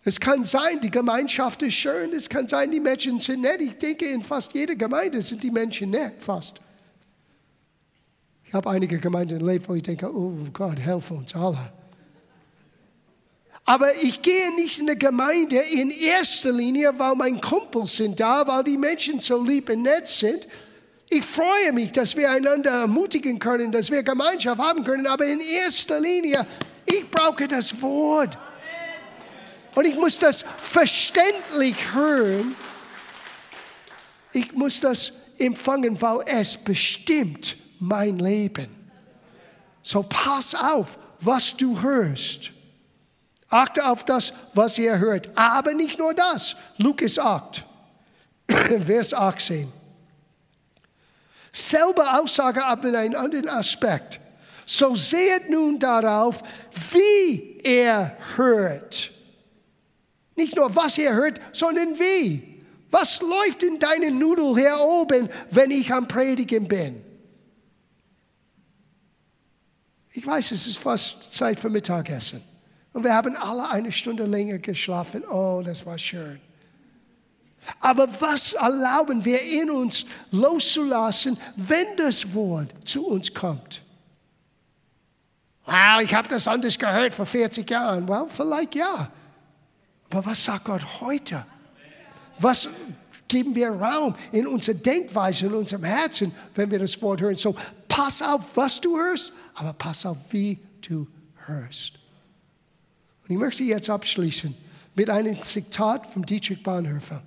Es 0.05 0.21
kann 0.21 0.45
sein, 0.45 0.81
die 0.81 0.91
Gemeinschaft 0.91 1.61
ist 1.63 1.75
schön, 1.75 2.13
es 2.13 2.29
kann 2.29 2.47
sein, 2.47 2.71
die 2.71 2.81
Menschen 2.81 3.19
sind 3.19 3.43
nett. 3.43 3.61
Ich 3.61 3.77
denke, 3.77 4.07
in 4.07 4.23
fast 4.23 4.55
jeder 4.55 4.77
Gemeinde 4.77 5.21
sind 5.21 5.43
die 5.43 5.51
Menschen 5.51 5.91
nett, 5.91 6.23
fast. 6.23 6.61
Ich 8.45 8.55
habe 8.55 8.71
einige 8.71 8.99
Gemeinden 8.99 9.41
erlebt, 9.41 9.69
wo 9.69 9.75
ich 9.75 9.83
denke, 9.83 10.11
oh 10.11 10.33
Gott, 10.53 10.81
helfe 10.81 11.15
uns 11.15 11.35
alle. 11.35 11.73
Aber 13.67 13.95
ich 13.97 14.23
gehe 14.23 14.55
nicht 14.55 14.79
in 14.79 14.87
der 14.87 14.97
Gemeinde 14.97 15.59
in 15.59 15.91
erster 15.91 16.53
Linie, 16.53 16.99
weil 16.99 17.15
meine 17.17 17.39
Kumpels 17.39 17.97
sind 17.97 18.19
da, 18.19 18.47
weil 18.47 18.65
die 18.65 18.79
Menschen 18.79 19.21
so 19.21 19.43
lieb 19.43 19.69
und 19.69 19.83
nett 19.83 20.09
sind. 20.09 20.49
Ich 21.11 21.25
freue 21.25 21.73
mich, 21.73 21.93
dass 21.93 22.17
wir 22.17 22.31
einander 22.31 22.71
ermutigen 22.71 23.39
können, 23.39 23.73
dass 23.73 23.91
wir 23.91 24.03
Gemeinschaft 24.03 24.61
haben 24.61 24.85
können, 24.85 25.07
aber 25.07 25.25
in 25.25 25.41
erster 25.41 25.99
Linie, 26.01 26.47
ich 26.85 27.11
brauche 27.11 27.49
das 27.49 27.81
Wort. 27.81 28.37
Und 29.75 29.87
ich 29.87 29.95
muss 29.95 30.19
das 30.19 30.45
verständlich 30.59 31.77
hören. 31.95 32.55
Ich 34.33 34.53
muss 34.53 34.81
das 34.81 35.13
empfangen, 35.39 36.01
weil 36.01 36.21
es 36.27 36.57
bestimmt 36.57 37.57
mein 37.79 38.19
Leben. 38.19 38.69
So 39.83 40.03
pass 40.03 40.55
auf, 40.55 40.99
was 41.21 41.57
du 41.57 41.81
hörst. 41.81 42.51
Achte 43.49 43.87
auf 43.87 44.05
das, 44.05 44.35
was 44.53 44.77
ihr 44.77 44.99
hört. 44.99 45.31
Aber 45.35 45.73
nicht 45.73 45.99
nur 45.99 46.13
das. 46.13 46.55
Lukas 46.79 47.19
8, 47.19 47.65
Vers 48.85 49.15
18. 49.15 49.78
Selbe 51.53 52.03
Aussage, 52.19 52.65
aber 52.65 52.89
in 52.89 52.97
einem 52.97 53.17
anderen 53.17 53.49
Aspekt. 53.49 54.21
So 54.67 54.95
seht 54.95 55.49
nun 55.49 55.79
darauf, 55.79 56.43
wie 56.93 57.59
er 57.63 58.17
hört. 58.37 59.11
Nicht 60.37 60.57
nur, 60.57 60.75
was 60.77 60.99
er 60.99 61.15
hört, 61.15 61.41
sondern 61.53 61.99
wie. 61.99 62.63
Was 62.91 63.21
läuft 63.21 63.63
in 63.63 63.79
deinen 63.79 64.19
Nudel 64.19 64.57
hier 64.57 64.79
oben, 64.79 65.29
wenn 65.51 65.71
ich 65.71 65.93
am 65.93 66.07
Predigen 66.07 66.69
bin? 66.69 67.05
Ich 70.13 70.27
weiß, 70.27 70.53
es 70.53 70.67
ist 70.67 70.79
fast 70.79 71.33
Zeit 71.33 71.61
für 71.61 71.71
Mittagessen. 71.71 72.43
Und 72.93 73.05
wir 73.05 73.15
haben 73.15 73.37
alle 73.37 73.71
eine 73.71 73.93
Stunde 73.93 74.25
länger 74.25 74.59
geschlafen. 74.59 75.25
Oh, 75.25 75.63
das 75.65 75.85
war 75.87 75.99
schön. 75.99 76.41
Aber 77.81 78.09
was 78.21 78.55
erlauben 78.55 79.25
wir 79.25 79.43
in 79.43 79.71
uns 79.71 80.05
loszulassen, 80.31 81.39
wenn 81.57 81.97
das 81.97 82.33
Wort 82.35 82.69
zu 82.85 83.07
uns 83.07 83.33
kommt? 83.33 83.83
Wow, 85.65 86.01
ich 86.03 86.15
habe 86.15 86.29
das 86.29 86.49
anders 86.49 86.79
gehört 86.79 87.15
vor 87.15 87.27
40 87.27 87.69
Jahren. 87.69 88.09
Well, 88.09 88.27
vielleicht 88.29 88.75
ja. 88.75 89.11
Aber 90.11 90.25
was 90.25 90.43
sagt 90.43 90.65
Gott 90.65 91.01
heute? 91.01 91.45
Was 92.39 92.71
geben 93.27 93.55
wir 93.55 93.71
Raum 93.71 94.15
in 94.33 94.47
unserer 94.47 94.77
Denkweise, 94.77 95.47
in 95.47 95.55
unserem 95.55 95.85
Herzen, 95.85 96.33
wenn 96.55 96.71
wir 96.71 96.79
das 96.79 97.01
Wort 97.03 97.21
hören? 97.21 97.37
So, 97.37 97.55
pass 97.87 98.23
auf, 98.23 98.57
was 98.57 98.81
du 98.81 98.97
hörst, 98.97 99.33
aber 99.55 99.75
pass 99.75 100.07
auf, 100.07 100.17
wie 100.31 100.59
du 100.81 101.07
hörst. 101.45 101.95
Und 103.25 103.35
ich 103.35 103.39
möchte 103.39 103.63
jetzt 103.63 103.91
abschließen 103.91 104.55
mit 104.95 105.11
einem 105.11 105.41
Zitat 105.43 106.07
von 106.07 106.23
Dietrich 106.23 106.63
Bonhoeffer. 106.63 107.23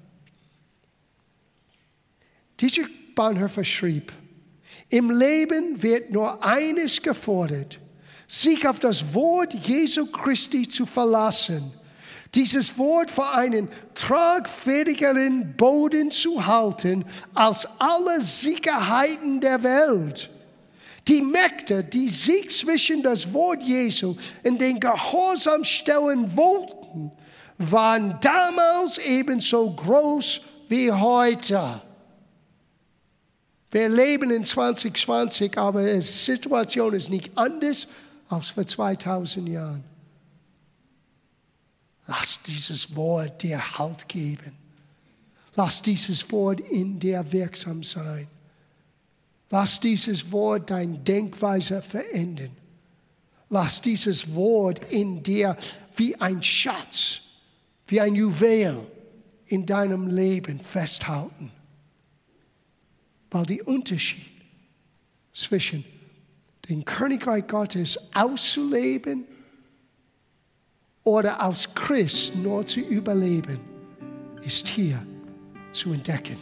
Dietrich 2.62 3.16
Bonhoeffer 3.16 3.64
schrieb, 3.64 4.14
im 4.90 5.10
Leben 5.10 5.82
wird 5.82 6.12
nur 6.12 6.44
eines 6.46 7.02
gefordert, 7.02 7.80
sich 8.28 8.68
auf 8.68 8.80
das 8.80 9.14
Wort 9.16 9.54
Jesu 9.54 10.06
Christi 10.06 10.68
zu 10.68 10.86
verlassen, 10.86 11.74
dieses 12.36 12.78
Wort 12.78 13.10
für 13.10 13.30
einen 13.30 13.68
tragfähigeren 13.96 15.56
Boden 15.58 16.12
zu 16.12 16.46
halten 16.46 17.04
als 17.34 17.68
alle 17.80 18.22
Sicherheiten 18.22 19.42
der 19.42 19.64
Welt. 19.64 20.30
Die 21.08 21.22
Mächte, 21.22 21.84
die 21.84 22.10
sich 22.10 22.50
zwischen 22.52 23.02
das 23.02 23.34
Wort 23.34 23.64
Jesu 23.64 24.16
und 24.44 24.62
den 24.62 24.80
Gehorsam 24.80 25.64
stellen 25.64 26.38
wollten, 26.38 27.12
waren 27.58 28.18
damals 28.22 29.00
ebenso 29.00 29.74
groß 29.74 30.42
wie 30.70 30.92
heute. 30.92 31.82
Wir 33.72 33.88
leben 33.88 34.32
in 34.32 34.44
2020, 34.44 35.58
aber 35.58 35.84
die 35.84 36.02
Situation 36.02 36.94
ist 36.94 37.10
nicht 37.10 37.32
anders 37.36 37.88
als 38.28 38.50
vor 38.50 38.68
2000 38.68 39.48
Jahren. 39.48 39.84
Lass 42.08 42.42
dieses 42.44 42.94
Wort 42.96 43.42
dir 43.42 43.78
Halt 43.78 44.10
geben. 44.10 44.52
Lass 45.56 45.82
dieses 45.82 46.30
Wort 46.32 46.60
in 46.60 47.00
dir 47.00 47.26
wirksam 47.32 47.84
sein. 47.84 48.28
Lass 49.50 49.80
dieses 49.80 50.32
Wort 50.32 50.70
deine 50.70 50.98
Denkweise 50.98 51.82
verändern. 51.82 52.56
Lass 53.50 53.82
dieses 53.82 54.34
Wort 54.34 54.80
in 54.92 55.24
dir 55.24 55.58
wie 55.96 56.16
ein 56.16 56.42
Schatz, 56.42 57.20
wie 57.88 58.00
ein 58.00 58.16
Juwel 58.16 58.86
in 59.48 59.66
deinem 59.66 60.08
Leben 60.08 60.60
festhalten. 60.60 61.52
Weil 63.32 63.46
der 63.46 63.68
Unterschied 63.68 64.32
zwischen 65.34 65.84
dem 66.70 66.86
Königreich 66.86 67.48
Gottes 67.48 67.98
auszuleben 68.14 69.26
oder 71.04 71.42
als 71.42 71.74
Christ 71.74 72.36
nur 72.36 72.66
zu 72.66 72.82
überleben, 72.82 73.60
ist 74.46 74.68
hier 74.68 75.06
zu 75.72 75.94
entdecken. 75.94 76.38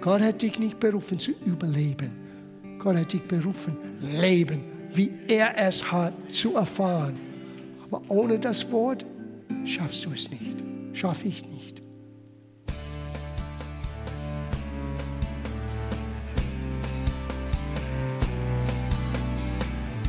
Gott 0.00 0.20
hat 0.20 0.42
dich 0.42 0.58
nicht 0.58 0.78
berufen 0.78 1.18
zu 1.18 1.32
überleben. 1.44 2.10
Gott 2.78 2.96
hat 2.96 3.12
dich 3.12 3.22
berufen, 3.22 3.76
leben, 4.00 4.62
wie 4.92 5.10
er 5.26 5.58
es 5.58 5.90
hat, 5.90 6.14
zu 6.30 6.54
erfahren. 6.54 7.18
Aber 7.84 8.02
ohne 8.08 8.38
das 8.38 8.70
Wort 8.70 9.04
schaffst 9.64 10.04
du 10.04 10.12
es 10.12 10.30
nicht. 10.30 10.56
Schaffe 10.92 11.26
ich 11.26 11.44
nicht. 11.46 11.82